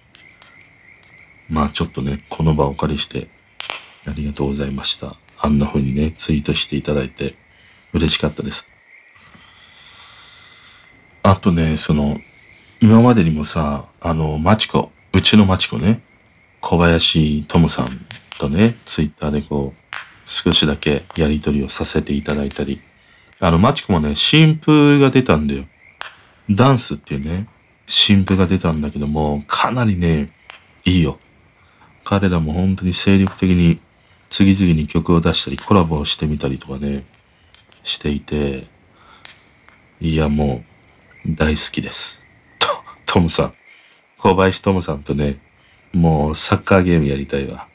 [1.50, 3.30] まあちょっとね、この場をお借りして、
[4.06, 5.16] ありがとうございました。
[5.38, 7.36] あんな風にね、ツイートしていただいて、
[7.94, 8.71] 嬉しかったです。
[11.24, 12.20] あとね、その、
[12.82, 16.02] 今までにもさ、あの、マチコ、うちのマチコね、
[16.62, 17.88] 小林智さん
[18.40, 22.82] とね、ツイッターでこう、少しだけやりとりをさせていただいたり、
[23.40, 25.66] あの、マチコもね、新風が出たんだよ。
[26.50, 27.48] ダンスっていうね、
[27.86, 30.30] 新風が出たんだけども、かなりね、
[30.86, 31.20] いいよ。
[32.04, 33.80] 彼らも本当に精力的に
[34.30, 37.06] 次々に曲を出したりコラボをしてみたりとかね、
[37.84, 38.68] していて、
[40.00, 40.71] いやもう
[41.26, 42.26] 大好きです。
[42.58, 42.68] と
[43.06, 43.54] トムさん。
[44.18, 45.38] 小林トムさんとね、
[45.94, 47.68] もうサッカーゲームやりたいわ。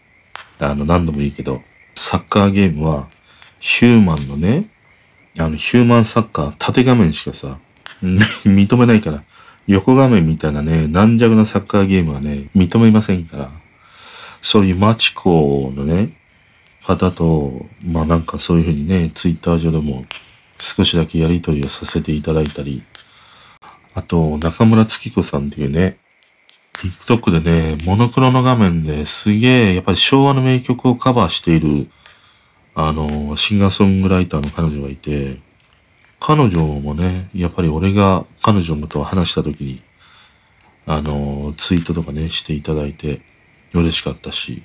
[0.58, 1.62] あの、何度も言うけど、
[1.94, 3.08] サッカーゲームは、
[3.58, 4.68] ヒューマンのね、
[5.38, 7.58] あの、ヒューマンサッカー、縦画面しかさ、
[8.02, 9.22] 認めないから、
[9.66, 13.50] 横画面みたいなね、軟弱なサッカーゲームはね、認めませんから、
[14.42, 16.16] そういうマチコのね、
[16.82, 20.04] 方と、まあなんかそういうふうにね、ツイッター上でも
[20.60, 22.82] 少しだけやりとりをさせていただいたり、
[23.96, 25.96] あと、中村月子さんっていうね、
[26.74, 31.88] TikTok でね、モノクロの画面ですげえ、やっぱり昭和の名曲をカバーしている、
[32.74, 35.38] あの、シンガーソングライターの彼女がいて、
[36.20, 39.82] 彼女もね、やっぱり俺が彼女のと話した時に、
[40.84, 43.22] あの、ツイートとかね、していただいて、
[43.72, 44.62] 嬉しかったし、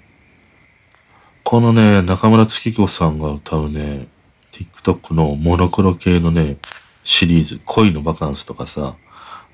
[1.46, 4.10] このね、中村月子さんが歌うね、
[4.52, 6.58] TikTok のモノクロ系のね、
[7.06, 8.98] シリーズ、恋のバカンスとかさ、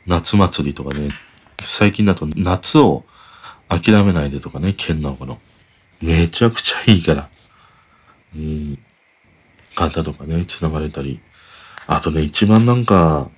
[0.08, 1.10] 夏祭りとかね、
[1.62, 3.04] 最近だと夏を
[3.70, 5.40] 諦めないでとかね、県直の。
[6.02, 7.30] めちゃくちゃいいから。
[8.36, 8.80] うん。
[9.76, 11.20] 方とかね、繋がれたり。
[11.88, 13.30] あとね、一番なんか、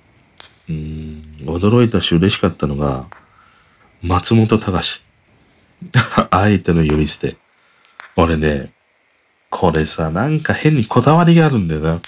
[0.68, 3.06] うん、驚いたし嬉しかったのが、
[4.02, 5.02] 松本隆。
[6.30, 7.36] あえての呼び捨て。
[8.16, 8.70] 俺ね、
[9.50, 12.00] これさ、なんか変にこだわりがあるんだよな。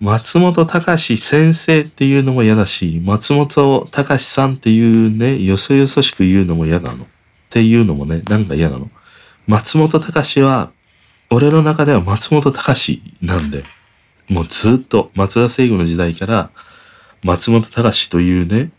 [0.00, 7.02] 松本隆先生っていうのも嫌だし、松本隆さんっていうね、よそよそしく言うのも嫌なの。
[7.02, 7.06] っ
[7.50, 8.90] ていうのもね、なんか嫌なの。
[9.48, 10.70] 松本隆は、
[11.30, 13.64] 俺の中では松本隆なんで、
[14.28, 16.50] もうずっと松田聖子の時代から
[17.24, 18.70] 松本隆というね、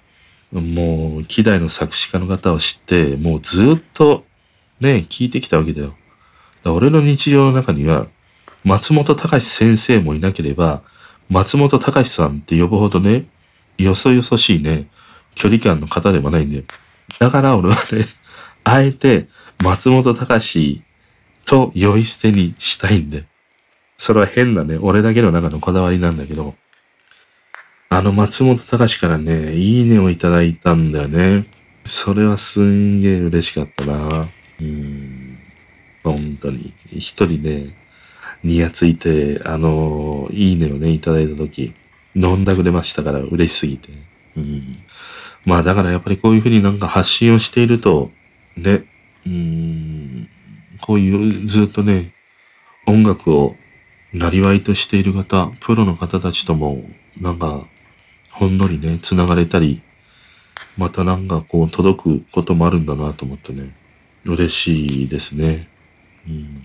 [0.53, 4.23] もう、希代の作詞家の方を知って、もうずっと
[4.79, 5.95] ね、聞いてきたわけだよ。
[6.63, 8.07] だ俺の日常の中には、
[8.63, 10.81] 松本隆先生もいなければ、
[11.29, 13.25] 松本隆さんって呼ぶほどね、
[13.77, 14.87] よそよそしいね、
[15.35, 16.63] 距離感の方でもないんで。
[17.19, 18.05] だから俺はね、
[18.63, 19.27] あえて
[19.63, 20.81] 松本隆
[21.45, 23.25] と呼び捨てにしたいんで。
[23.97, 26.55] それは変なね、俺だけの中のこだわりなんだけど、
[27.89, 31.45] あの松本隆からね、いいねをいただいたんだよね。
[31.85, 34.29] それはすんげえ嬉しかったな。
[34.61, 35.39] うん。
[36.03, 36.73] 本当に。
[36.91, 37.78] 一人ね、
[38.43, 41.73] にやついて、あの、いいねをね、いただいたとき、
[42.15, 43.91] 飲んだくれましたから嬉しすぎて。
[44.37, 44.77] うん。
[45.45, 48.11] まあだからやっぱりこういうふうになんか発信をしていると、
[48.57, 48.85] ね、
[49.25, 50.29] うん、
[50.81, 52.03] こういうずっとね、
[52.85, 53.55] 音楽を
[54.13, 56.83] なりわいとしている方、プロの方たちとも、
[57.19, 57.67] なんか、
[58.31, 59.81] ほんのりね、繋がれたり、
[60.77, 63.75] またなんかこう届くこともあるんだなと思ってね、
[64.25, 65.67] 嬉しいですね。
[66.27, 66.63] うん、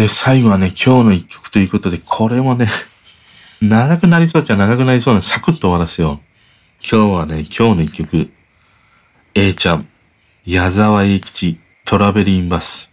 [0.00, 2.68] で、最後はね、今日の一曲ということで、これもね、
[3.60, 6.18] 長くなりそうじゃ長くなりそうな、サクッと終わらせよう。
[6.82, 8.30] 今日はね、今日の一曲、
[9.34, 9.86] A ちゃん、
[10.46, 12.88] 矢沢永吉、トラベリンバス。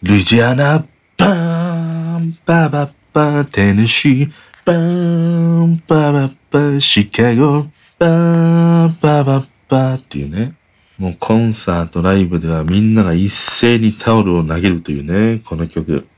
[0.00, 0.84] ルジアナ、
[1.16, 4.32] バーン、ババッバ、テネシー、
[4.64, 6.36] バーン、ババッ
[6.74, 7.66] バ、シカゴ、
[7.98, 10.54] バーン、ババッバっていうね。
[10.98, 16.08] もうコンサート、ライブではみんなが一斉にタオルを投げるというね、この曲。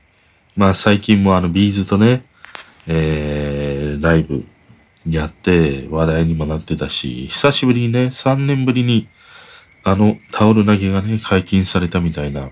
[0.55, 2.23] まあ最近もあのビーズとね、
[2.87, 4.45] えー、ライブ
[5.05, 9.09] やって話題にもなってたし、久しぶりにね、3年ぶりに
[9.83, 12.49] あのタオル投げがね、解禁されたみたいな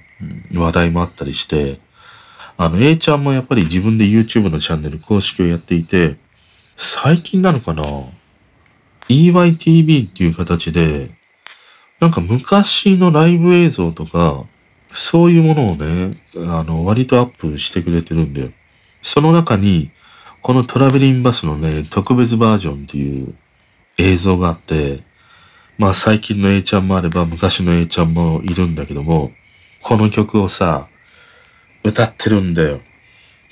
[0.53, 1.79] 話題もあったりして、
[2.57, 6.17] あの A ちゃんもやっぱり自分で YouTube のチャンネル公式をやっていて、
[6.75, 7.83] 最近なのかな
[9.07, 11.16] ?EYTV っていう形で、
[11.99, 14.45] なんか昔のライブ映像とか、
[14.93, 18.51] そういうものをね、あの、割とアップしてくれてるんで、
[19.01, 19.91] その中に、
[20.41, 23.35] このトラベリンバスのね、特別バージョンっていう
[23.97, 25.03] 映像があって、
[25.77, 29.31] まあ最近の A ちゃんもあれば昔の A ちゃんもいるんだけども、
[29.81, 30.87] この曲をさ、
[31.83, 32.81] 歌ってるんだよ。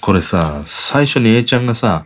[0.01, 2.05] これさ、最初に A ちゃんがさ、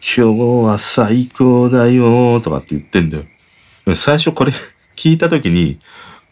[0.00, 3.24] 今日は最高だよとかって言ってんだよ。
[3.94, 4.52] 最初これ
[4.98, 5.78] 聞いたときに、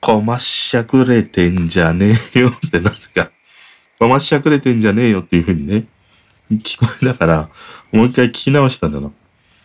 [0.00, 3.30] こましゃくれてんじゃねえよ ってなぜか、
[4.00, 5.84] こましゃくれてんじゃねえよっていう風にね、
[6.50, 7.48] 聞こえながら、
[7.92, 9.12] もう一回聞き直したんだな。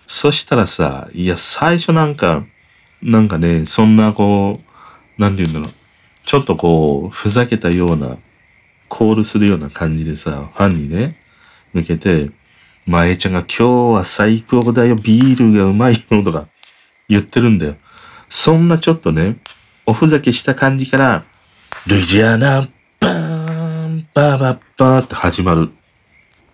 [0.06, 2.45] そしたらさ、いや、最初なんか、
[3.02, 5.76] なんかね、そんなこう、なんて言うんだろう。
[6.24, 8.18] ちょっとこう、ふざけたような、
[8.88, 11.20] コールするような感じでさ、ファンにね、
[11.74, 12.30] 向けて、
[12.86, 16.47] まあ、A ちゃんが今日は最高だよ、ビールがうまいよとか
[17.10, 17.78] 言ってるんだよ。
[18.34, 19.40] そんなちょっとね、
[19.86, 21.26] おふざけした感じから、
[21.86, 22.62] ルイジアナ、
[22.98, 25.70] バーン、バーバッバーって始まる。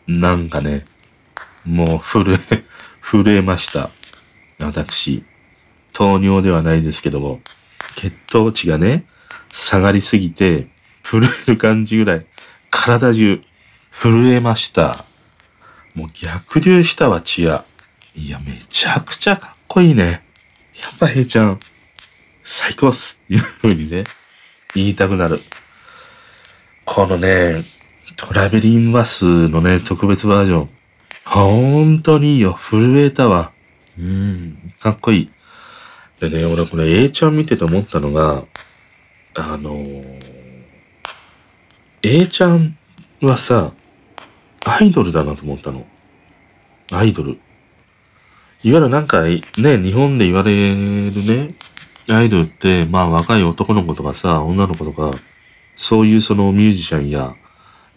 [0.08, 0.86] なんかね、
[1.66, 2.66] もう震え、
[3.00, 3.92] 震えました。
[4.58, 5.24] 私、
[5.94, 7.42] 糖尿ではないですけども、
[7.96, 9.06] 血糖値がね、
[9.52, 10.70] 下がりすぎて、
[11.04, 12.26] 震える感じぐらい、
[12.72, 13.40] 体中、
[13.92, 15.06] 震えました。
[15.94, 17.64] もう逆流したわ、血や。
[18.16, 20.27] いや、めちゃくちゃかっこいいね。
[20.82, 21.60] やっぱへいちゃん、
[22.44, 24.04] 最高っすっていう風にね、
[24.76, 25.40] 言いたくなる。
[26.86, 27.64] このね、
[28.16, 30.70] トラベリンバスのね、特別バージョン。
[31.26, 32.54] 本当にいいよ。
[32.54, 33.52] 震えたわ。
[34.00, 35.30] うん、かっこいい。
[36.20, 38.44] でね、俺これ A ちゃん見てて思ったのが、
[39.36, 40.20] あのー、
[42.04, 42.78] A ちゃん
[43.22, 43.74] はさ、
[44.66, 45.86] アイドルだなと思ったの。
[46.92, 47.40] アイドル。
[48.64, 49.42] いわゆるなんかね、
[49.78, 51.54] 日本で言われるね、
[52.10, 55.12] アイドルって、まあ若い男の子とかさ、女の子とか、
[55.76, 57.36] そういうそのミュージシャンや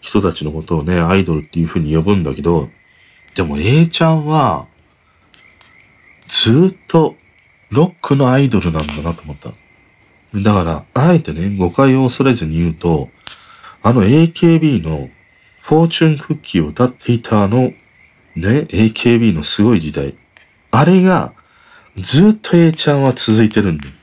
[0.01, 2.69] 人たちのことをね、アイドルっていう風に呼ぶんだけど、
[3.33, 4.67] でも A ちゃんは、
[6.27, 7.15] ずっと
[7.69, 9.53] ロックのアイドルなんだなと思った。
[10.35, 13.09] だから、あえてね、誤解を恐れずに言うと、
[13.81, 15.09] あの AKB の
[15.61, 17.71] フォーチュンクッキーを歌っていたあの、
[18.35, 20.15] ね、AKB のすごい時代。
[20.71, 21.33] あれが、
[21.97, 23.93] ずっと A ちゃんは続いてるんだよ。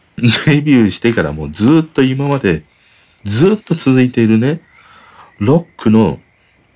[0.47, 2.65] デビューしてからもうずっと今まで、
[3.25, 4.61] ずっと続いているね、
[5.39, 6.21] ロックの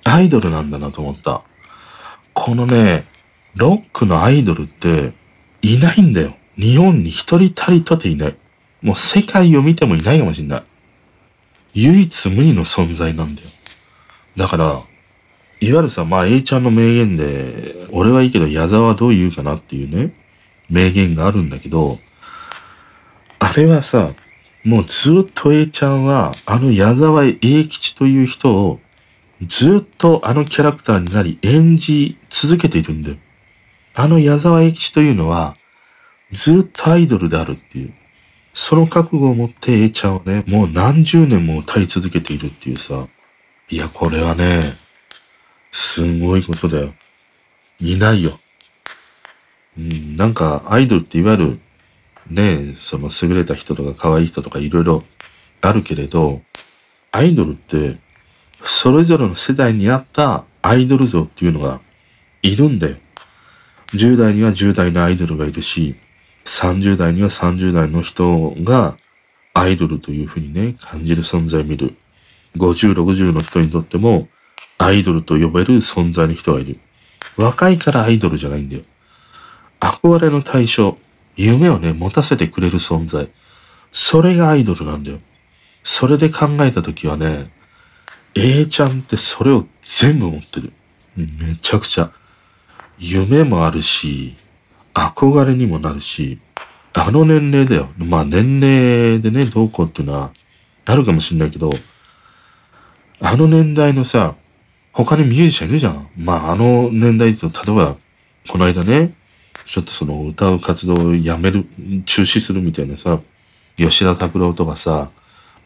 [0.03, 1.43] アイドルなんだなと思った。
[2.33, 3.05] このね、
[3.55, 5.13] ロックのアイドルって
[5.61, 6.35] いないんだよ。
[6.57, 8.35] 日本に一人たりとていない。
[8.81, 10.63] もう世界を見てもいないかもしんない。
[11.73, 13.47] 唯一無二の存在なんだよ。
[14.35, 14.81] だから、
[15.63, 20.13] いわゆるさ、まあ A ちゃんの名言で、俺はいいけど矢沢はどう言うかなっていうね、
[20.69, 21.99] 名言があるんだけど、
[23.39, 24.11] あれはさ、
[24.65, 28.81] もうずっと A ちゃんは、あの矢沢永吉という人を、
[29.41, 33.17] ずっとあのキャラクターになり演じ続けているんだよ。
[33.93, 35.55] あの矢沢永吉というのは、
[36.33, 37.93] ずっとアイドルであるっていう。
[38.53, 43.07] その覚悟を持って A ちゃんはね、もう何十年も歌い続けているっていうさ。
[43.69, 44.82] いや、これはね、
[45.73, 46.93] すごいことだよ。
[47.79, 48.39] いないよ。
[49.75, 51.59] うん、なんか、アイドルっていわゆる、
[52.29, 55.03] ね、その優れた人とか可愛い人とかいろいろ
[55.61, 56.43] あるけれど、
[57.11, 57.97] アイドルって、
[58.63, 61.81] それぞれの世代に合ったアイドル像っていうのが
[62.43, 62.97] いるんだよ。
[63.93, 65.95] 10代には10代のアイドルがいるし、
[66.45, 68.95] 30代には30代の人が
[69.55, 71.95] アイドルというふうにね、感じる存在を見る。
[72.57, 74.27] 50、60の人にとっても、
[74.83, 76.77] アイドルと呼べる存在の人がいる。
[77.37, 78.83] 若いからアイドルじゃないんだよ。
[79.79, 80.97] 憧れの対象、
[81.37, 83.29] 夢をね、持たせてくれる存在。
[83.93, 85.19] それがアイドルなんだよ。
[85.83, 87.51] それで考えたときはね、
[88.35, 90.73] A ちゃんってそれを全部持ってる。
[91.15, 92.11] めちゃくちゃ。
[92.97, 94.35] 夢もあるし、
[94.93, 96.39] 憧れにもなるし、
[96.93, 97.89] あの年齢だよ。
[97.97, 100.31] まあ年齢でね、どうこうっていうのは
[100.85, 101.71] あるかもしんないけど、
[103.21, 104.35] あの年代のさ、
[104.93, 106.07] 他にミュージシャンいるじゃん。
[106.15, 107.97] まああの年代と、例えば、
[108.47, 109.13] この間ね、
[109.65, 111.65] ちょっとその歌う活動をやめる、
[112.05, 113.19] 中止するみたいなさ、
[113.75, 115.09] 吉田拓郎とかさ、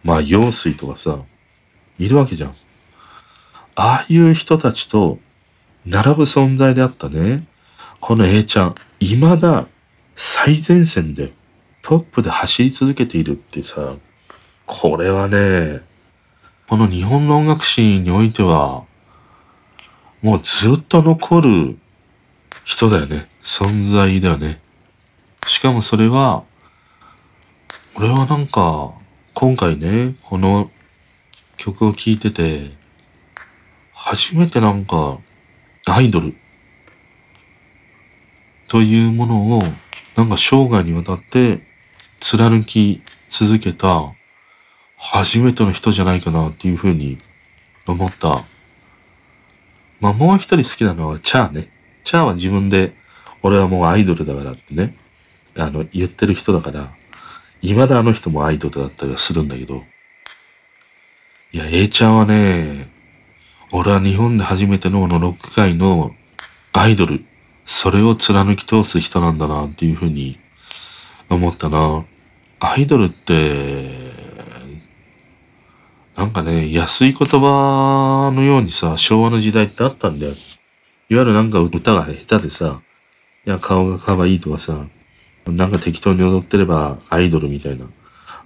[0.03, 1.19] まあ陽水とかさ、
[1.99, 2.53] いるわけじゃん。
[3.75, 5.19] ああいう人たちと
[5.85, 7.45] 並ぶ存在であったね。
[7.99, 9.67] この A ちゃん、未だ
[10.15, 11.33] 最前線で
[11.81, 13.93] トップで走り続けているってさ、
[14.65, 15.81] これはね、
[16.67, 18.86] この日本の音楽史においては、
[20.21, 21.77] もうずっと残る
[22.63, 23.29] 人だよね。
[23.41, 24.59] 存在だよね。
[25.45, 26.43] しかもそれは、
[27.95, 28.93] 俺はなんか、
[29.33, 30.71] 今回ね、この
[31.57, 32.71] 曲を聴いてて、
[33.93, 35.19] 初めてなんか、
[35.85, 36.35] アイドル
[38.67, 39.63] というものを、
[40.15, 41.61] なんか生涯にわたって
[42.19, 44.13] 貫き続けた
[44.97, 47.17] 初めての人じゃないかなっていうふうに
[47.85, 48.43] 思った。
[49.99, 51.69] まあもう一人好きなのはチャーね。
[52.03, 52.93] チャーは自分で、
[53.43, 54.95] 俺はもうアイドルだからってね、
[55.55, 56.91] あの、言ってる人だから、
[57.61, 59.83] 未だあの人もアイドルだったりはするんだけど、
[61.51, 62.89] いや、A ちゃんはね、
[63.71, 66.15] 俺は日本で初めてのこのロック界の
[66.73, 67.25] アイドル、
[67.65, 70.39] それを貫き通す人なんだなっていうふうに
[71.29, 72.05] 思ったな。
[72.59, 74.06] アイドルって、
[76.17, 80.31] なんかね、安い言葉のようにさ、昭和の時代ってあったんだよ。
[80.31, 82.81] いわゆるなんか歌が下手でさ、
[83.45, 84.87] いや、顔が可愛いとかさ、
[85.45, 87.85] なんか適当に踊ってればアイドルみたいな。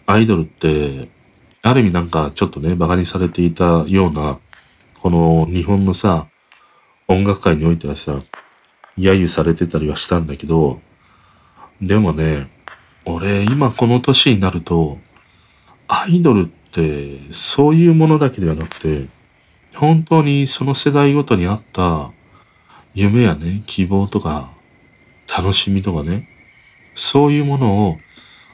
[0.06, 1.08] アイドルって、
[1.62, 4.38] ある意味なんかちょっとね、馬鹿にされていたような、
[5.00, 6.28] この日本のさ、
[7.08, 8.20] 音楽界においてはさ、
[8.98, 10.82] 揶揄されてたりはしたんだけど、
[11.82, 12.50] でもね、
[13.06, 14.98] 俺今この年になると、
[15.88, 19.08] アイドルってってそういうものだけではなくて、
[19.76, 22.12] 本当にその世代ごとにあった
[22.94, 24.52] 夢やね、希望とか、
[25.28, 26.28] 楽しみとかね、
[26.96, 27.98] そういうものを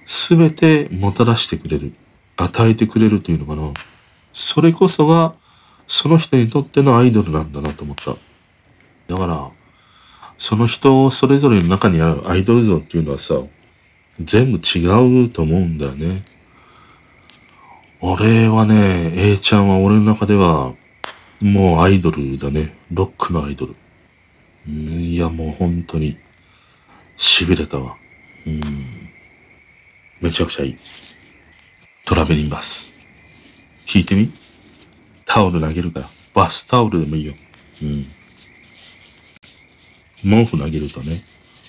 [0.06, 1.94] 全てもたらしてくれる。
[2.38, 3.74] 与えてくれるというのかな。
[4.32, 5.34] それこそが、
[5.88, 8.16] その人にとってのアイドルなんだなと思った。
[9.08, 9.50] だから、
[10.38, 13.42] その人それぞれの中にあるアイドル像っていうのはさ、
[14.20, 16.24] 全部違うと思うんだよね。
[18.00, 20.74] 俺はね、A ちゃんは俺の中では、
[21.42, 22.78] もうアイドルだね。
[22.92, 23.76] ロックのアイドル。
[24.68, 26.18] いや、もう本当に、
[27.18, 27.96] 痺れたわ。
[28.46, 29.10] うん。
[30.22, 30.78] めちゃくちゃいい。
[32.06, 32.94] トラベリンバス。
[33.86, 34.32] 聞いてみ？
[35.26, 36.10] タオル投げるから。
[36.34, 37.34] バスタオルでもいいよ。
[37.82, 38.06] うん。
[40.24, 41.22] 毛布投げるとね、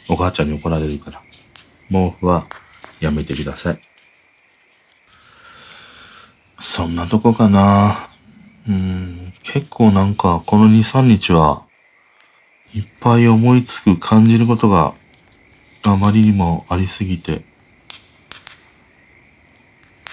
[0.08, 1.22] お母ちゃんに怒られるから。
[1.90, 2.46] 毛布は
[3.00, 3.80] やめてください。
[6.60, 8.08] そんなとこかな。
[8.68, 11.64] うん、結構なんかこの2、3日は
[12.74, 14.92] いっぱい思いつく感じることが
[15.82, 17.42] あまりにもありすぎて、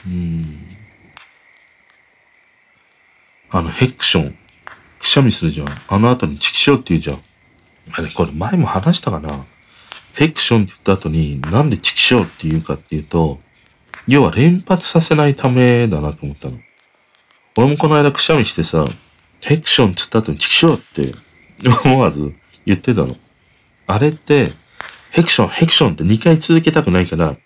[0.05, 0.67] うん。
[3.49, 4.37] あの、ヘクション。
[4.99, 5.67] くしゃみするじゃん。
[5.87, 7.19] あの後にチキショーって言うじゃん。
[7.91, 9.45] あれ、これ前も話したかな
[10.13, 13.39] ヘクションって言った後になんでチキショーって言うかっていうと、
[14.07, 16.59] 要は連発させないためだなと思ったの。
[17.57, 18.85] 俺もこの間くしゃみしてさ、
[19.41, 21.11] ヘクションって言った後にチキショーって
[21.85, 22.33] 思わず
[22.65, 23.15] 言ってたの。
[23.87, 24.51] あれって、
[25.11, 27.37] ヘクション、ヘクションって2回続けたくないから、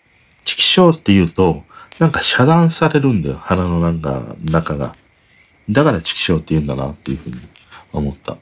[0.45, 1.63] チキショーって言うと、
[1.99, 3.37] なんか遮断されるんだよ。
[3.37, 4.95] 鼻のなんか、中が。
[5.69, 7.35] だからチキショーって言うんだなっていうふうに
[7.91, 8.37] 思った。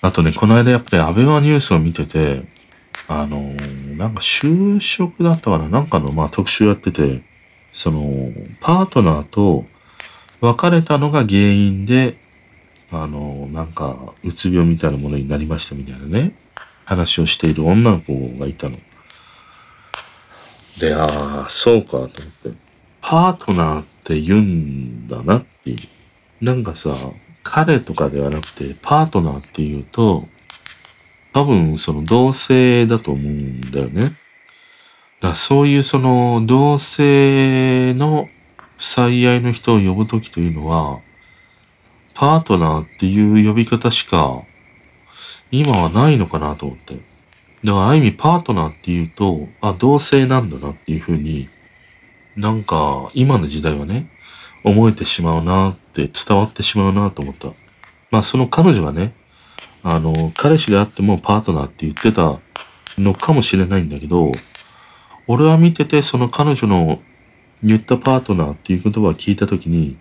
[0.00, 2.44] あとね、この間やっぱりアベマニュースを見てて、
[3.06, 5.68] あのー、なんか就職だったかな？
[5.68, 7.22] なんかのまあ特集やってて、
[7.72, 9.66] その、パートナーと
[10.40, 12.18] 別れたのが原因で、
[12.90, 16.34] あのー、なんか、うつ病みたいなものになりましたみたいなね。
[16.84, 18.76] 話をしている女の子がいたの。
[20.78, 22.52] で、ああ、そうかと思って。
[23.00, 25.78] パートナーって言うんだなっていう。
[26.44, 26.94] なんかさ、
[27.42, 30.28] 彼とかではなくて、パートナーっていうと、
[31.34, 34.12] 多分その同性だと思うんだよね。
[35.20, 38.28] だそういうその同性の
[38.78, 41.00] 最愛の人を呼ぶときというのは、
[42.14, 44.42] パートナーっていう呼び方しか
[45.50, 46.94] 今はないのかなと思って。
[46.94, 51.48] だからある意味パートナーっていうと、あ、同性なんだなっていうふうに
[52.36, 54.08] なんか、今の時代はね、
[54.62, 57.48] 思えてしまうなって伝わってしまうなと思った。
[58.10, 59.14] まあその彼女がね、
[59.84, 62.40] あの、彼氏であってもパートナーって言ってた
[62.98, 64.32] のかもしれないんだけど、
[65.26, 67.00] 俺は見ててその彼女の
[67.62, 69.98] 言ったパートナーっていう言葉を聞いたときに、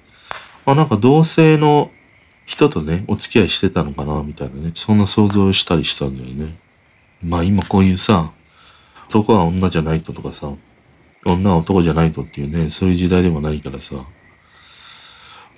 [0.66, 1.92] あ、なんか同性の
[2.46, 6.58] 人とね、お付き合いしてたのかな、みたいなね、そんな想像したりしたんだよね。
[7.22, 8.32] まあ今こういうさ、
[9.10, 10.50] 男は女じゃないととかさ、
[11.26, 13.96] 女は男じゃないとっていうね、そういう時代でもないからさ、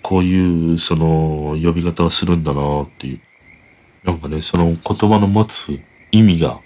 [0.02, 3.20] こういうその呼び方をするんだなっていう。
[4.06, 5.80] なんかね、その言葉の持つ
[6.12, 6.60] 意味が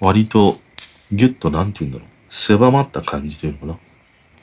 [0.00, 0.58] 割と
[1.12, 2.08] ギュッとなんて言うんだろう。
[2.28, 3.78] 狭まった感じというのかな。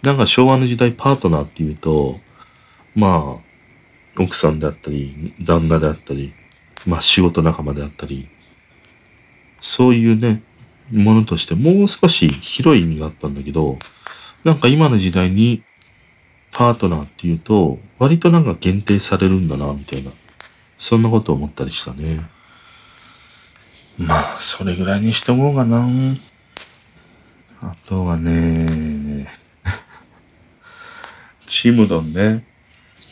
[0.04, 2.20] なんか昭和の時代パートナーっていうと、
[2.96, 6.34] まあ、奥さんであったり、旦那であったり、
[6.86, 8.28] まあ仕事仲間であったり、
[9.62, 10.44] そういうね、
[10.92, 13.80] ものとしてもう少し広い意味があったんだけど、
[14.44, 15.64] なんか今の時代に
[16.52, 20.12] パートナーっていうと、割となんか限定されるんだな、みたいな。
[20.84, 22.20] そんなこと思ったりしたね。
[23.98, 25.88] まあ、それぐらいにしておこうかな。
[27.62, 29.30] あとはね、
[31.48, 32.44] チムドンね。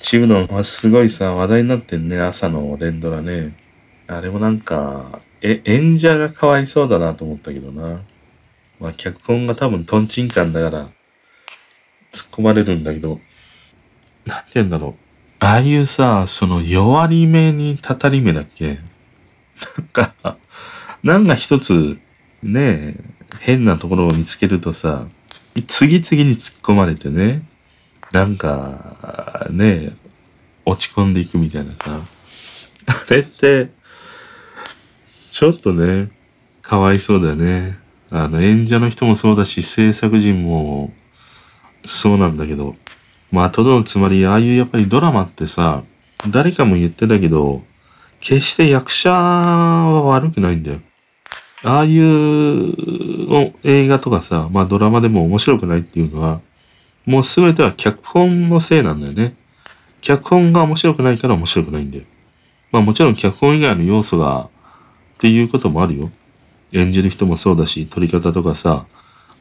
[0.01, 3.55] チムドンはすごいさ、話題になってんね、朝の連ドラね。
[4.07, 8.01] あれもなんか、え、演者がかわいそうだなと思ったけどな。
[8.81, 10.89] まあ、脚本が多分トンチンカンだから、
[12.11, 13.21] 突っ込まれるんだけど、
[14.25, 15.00] なんて言うんだろう。
[15.43, 18.77] ああいうさ、その弱り目にたたり目だっけ？
[19.75, 20.37] なんか、
[21.01, 21.97] なんか一つ、
[22.43, 22.95] ね
[23.39, 25.07] 変なところを見つけるとさ、
[25.65, 27.41] 次々に突っ込まれてね、
[28.11, 29.93] なんか、ね
[30.63, 31.99] 落ち込んでいくみたいなさ。
[32.85, 33.71] あれって、
[35.31, 36.11] ちょっとね、
[36.61, 37.79] かわいそうだよね。
[38.11, 40.93] あの、演者の人もそうだし、制作陣も
[41.83, 42.75] そうなんだけど、
[43.31, 45.83] まあ、とどのつまり、ああいうやっぱりドラマってさ、
[46.29, 47.63] 誰かも言ってたけど、
[48.19, 50.79] 決して役者は悪くないんだよ。
[51.63, 56.41] ああいう映画とかさ、まあドラマでも面白くないっていうのは、
[57.05, 59.35] もう全ては脚本のせいなんだよね。
[60.01, 62.03] 脚本が面白くないから面白くないんだよ。
[62.71, 64.49] まあもちろん脚本以外の要素が、
[65.15, 66.11] っていうこともあるよ。
[66.73, 68.85] 演じる人もそうだし、撮り方とかさ、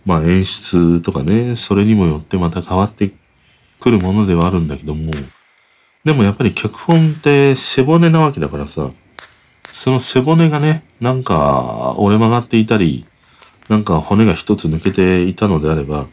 [0.05, 3.11] まあ演出とかね、それにもよってまた変わって
[3.81, 5.11] くるものではあるんだけども、
[6.05, 8.90] でもやっぱり脚本って背骨なわけだからさ、
[9.65, 13.07] その背骨がね、なんか折れ曲がっていたり、
[13.69, 16.07] なんか骨が一つ抜けていたのであれば、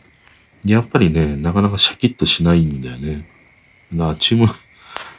[0.65, 3.29] やっぱりね、なかなかシャキッとしないんだよね。
[3.93, 4.47] だからチーム、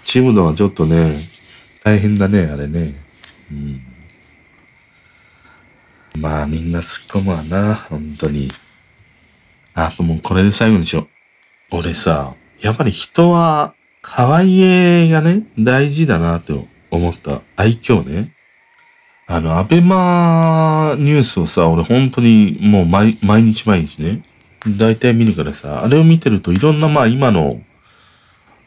[0.04, 1.12] チームのはちょっとね、
[1.82, 2.94] 大変だね、あれね。
[3.50, 3.82] うん。
[6.20, 8.50] まあみんな突っ込むわな、本当に。
[9.74, 11.17] あ、もうこれで最後にしよう。
[11.70, 18.32] 俺さ、やっぱり人は可愛いがね、大事だなと思った愛嬌ね。
[19.26, 24.22] あの、アベマニュースをさ、俺本当にもう毎毎日毎日ね、
[24.78, 27.60] 大体見るからさ、あれを見てるといろんなまあ今の、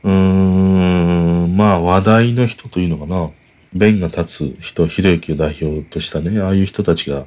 [0.03, 3.31] うーん、まあ話題の人というのかな、
[3.73, 7.25] 弁が立つ人、ひろゆきを代表としたね、ああいう人たちが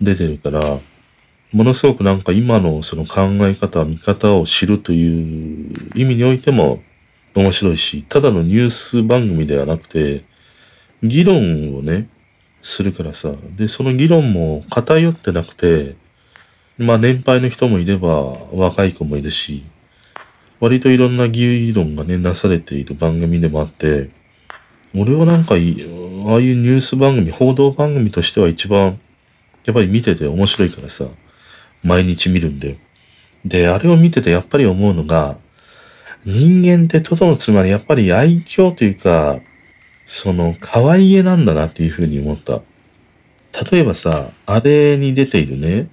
[0.00, 0.78] 出てるから、
[1.52, 6.82] ものすごくなんか今のその考え方、見方を知るという意味においても
[7.34, 10.24] 面白いし、ただのニュース番組ではなくて、
[11.02, 12.08] 議論をね、
[12.60, 13.32] するからさ。
[13.56, 15.96] で、その議論も偏ってなくて、
[16.76, 18.22] まあ年配の人もいれば
[18.52, 19.64] 若い子もいるし、
[20.60, 24.10] 割といろんな議論がね、なされている番組でもあって、
[24.94, 28.98] 俺はなんかああいうニュース番組、報道番組としては一番、
[29.64, 31.06] やっぱり見てて面白いからさ、
[31.82, 32.78] 毎日見るんで。
[33.44, 35.38] で、あれを見ててやっぱり思うのが、
[36.24, 39.40] 人間ってとどのつまりやっぱり愛嬌というか、
[40.06, 42.60] その可愛げなんだなっていうふうに思った。
[43.70, 45.88] 例えばさ、あれに出ているね、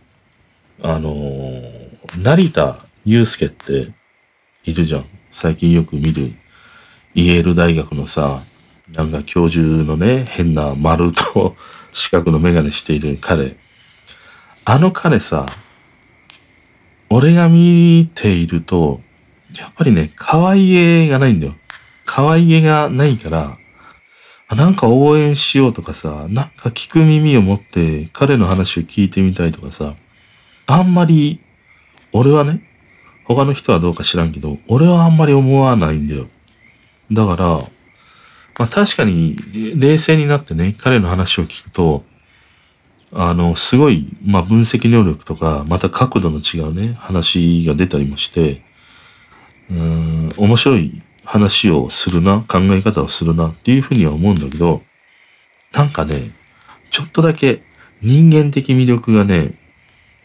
[0.82, 3.92] あのー、成田祐介って
[4.64, 5.06] いるじゃん。
[5.32, 6.34] 最近よく見る
[7.14, 8.42] イェール大学のさ、
[8.92, 11.56] なんか教授のね、変な丸と
[11.92, 13.58] 四角のメガネしている彼。
[14.64, 15.46] あの彼さ、
[17.16, 19.00] 俺が見ていると、
[19.58, 21.56] やっぱりね、可愛げがないんだよ。
[22.04, 23.58] 可愛げがないから、
[24.54, 29.96] なんか応援しようとかさ、なんか聞く耳を持って彼の話を聞いてみたいとかさ、
[30.68, 31.40] あんまり、
[32.12, 32.62] 俺はね、
[33.24, 36.28] 他の人はどうか知らんけど、俺はあんまり思わないんだよ。
[37.14, 37.46] だから、
[38.60, 42.04] まあ確かに冷静になってね、彼の話を聞くと、
[43.12, 48.64] あの、すごい、まあ、分析能力とか、また角度の違うね、話が出たりもして、
[49.70, 54.82] うん、面白い話をするな、考え方をするなっていうふうには思うんだけど、
[55.72, 56.32] なんかね、
[56.92, 57.64] ちょっとだけ
[58.02, 59.54] 人間的魅力がね、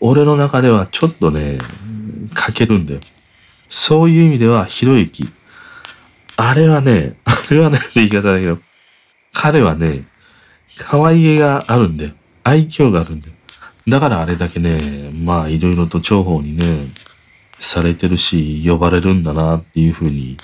[0.00, 1.58] 俺の中ではちょっとね、
[2.34, 3.00] 欠けるんだよ。
[3.68, 5.28] そういう意味では、ひろゆき。
[6.36, 8.58] あれはね、あれはね、って言い方だけど、
[9.32, 10.04] 彼はね、
[10.76, 12.12] 可愛げがあるんだよ。
[12.44, 13.34] 愛嬌があるんだよ。
[13.88, 16.88] だからあれだけね、まあいろいろと重宝にね、
[17.58, 20.36] されてるし、呼ばれるんだなっていうふうに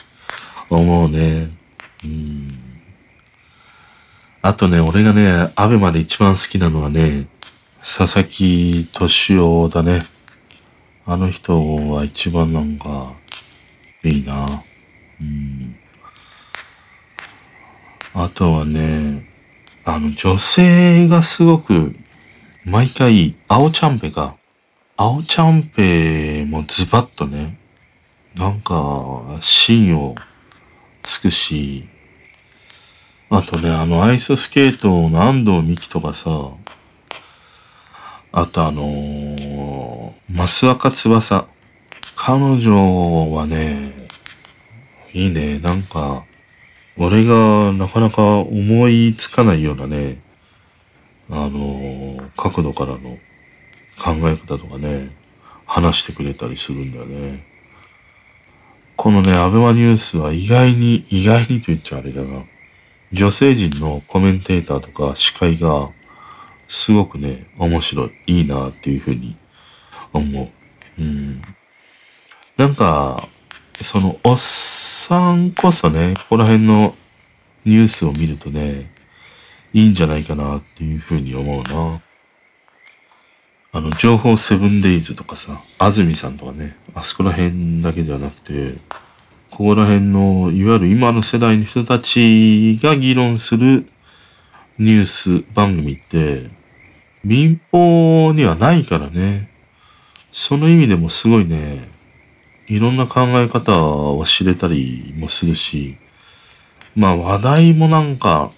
[0.68, 1.50] 思うね。
[2.04, 2.48] うん。
[4.42, 7.26] あとね、俺がね、アベマで一番好きなのはね、
[7.80, 10.00] 佐々木敏夫だね。
[11.04, 13.14] あの人は一番なんか、
[14.04, 14.62] いいな。
[15.20, 15.76] うん。
[18.14, 19.28] あとはね、
[19.88, 21.94] あの、女性がすごく、
[22.64, 24.34] 毎回、青ちゃんぺが、
[24.96, 27.56] 青ちゃんぺもズバッとね、
[28.34, 30.16] なんか、芯を
[31.02, 31.88] つくし、
[33.30, 36.30] あとね、あの、アイススケートの安藤美希とかさ、
[38.32, 41.46] あとあのー、増若翼。
[42.16, 44.08] 彼女はね、
[45.12, 45.60] いいね。
[45.60, 46.24] なんか、
[46.98, 50.22] 俺がなかなか思いつかないようなね、
[51.28, 53.18] あの、角度からの
[53.98, 55.10] 考え方とかね、
[55.66, 57.44] 話してくれたりするんだよね。
[58.96, 62.44] このね、アベマニュースは意外に、意外にと言っちゃあれだな。
[63.12, 65.90] 女性陣のコメンテーターとか司会が
[66.66, 69.36] すごくね、面白い、いいなっていうふうに
[70.12, 70.42] 思
[70.98, 71.02] う。
[71.02, 71.42] うん。
[72.56, 73.28] なんか、
[73.80, 76.94] その、おっさんこそね、ここら辺の
[77.64, 78.90] ニュースを見るとね、
[79.72, 82.00] いいんじゃないかなっていうふうに思うな。
[83.72, 88.74] あの、情報セブンデイズとかさ、安住さんとかね、あそこら辺だけではなくて、
[89.50, 93.86] ここら辺の、いわゆる今の世代の人たちが議論する
[94.78, 96.50] ニュース番組って、
[97.24, 99.50] 民放にはないからね。
[100.30, 101.88] その意味でもすごいね、
[102.66, 105.96] いろんな考え方を知れたりもするし、
[106.94, 108.50] まあ話題もなんか、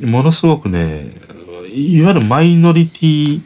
[0.00, 1.10] ものすごくね、
[1.72, 3.42] いわゆるマイノリティ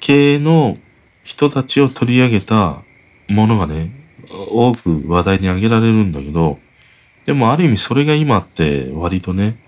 [0.00, 0.78] 系の
[1.24, 2.82] 人たちを取り上げた
[3.28, 3.90] ものがね、
[4.30, 6.58] 多く話題に挙げられるんだけど、
[7.24, 9.58] でもある意味それが今って割とね、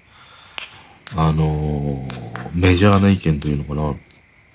[1.17, 2.07] あの、
[2.55, 3.95] メジャーな意見というのかな。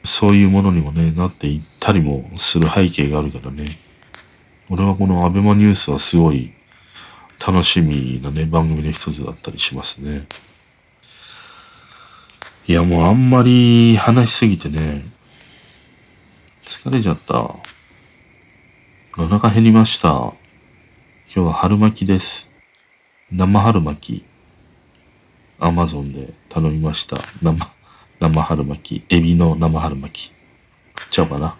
[0.03, 3.65] そういうものにもね、なっていったりもする背景があるからね。
[4.69, 6.53] 俺はこのアベマニュースはすごい
[7.45, 10.27] 楽しみなね、番組の一つだったりしますね。
[12.67, 15.03] いや、もうあんまり話しすぎてね、
[16.63, 17.55] 疲れちゃった。
[19.17, 20.09] お腹減りました。
[20.09, 20.35] 今
[21.25, 22.47] 日は春巻きです。
[23.31, 24.25] 生春巻き。
[25.59, 27.17] アマゾンで頼みました。
[27.41, 27.67] 生。
[28.19, 30.33] 生春巻き、エビの生春巻き。
[30.97, 31.57] 食っちゃおうかな。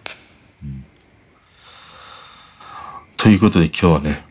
[0.62, 0.84] うん、
[3.22, 4.24] ということで今日はね、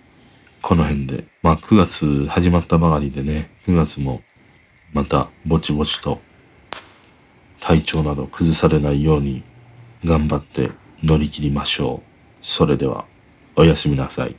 [0.63, 1.25] この辺で。
[1.43, 4.23] まあ9月始まったばかりでね、9月も
[4.93, 6.19] またぼちぼちと
[7.59, 9.43] 体調など崩されないように
[10.03, 10.71] 頑張って
[11.03, 12.07] 乗り切りましょう。
[12.41, 13.05] それでは
[13.55, 14.35] おやすみなさい。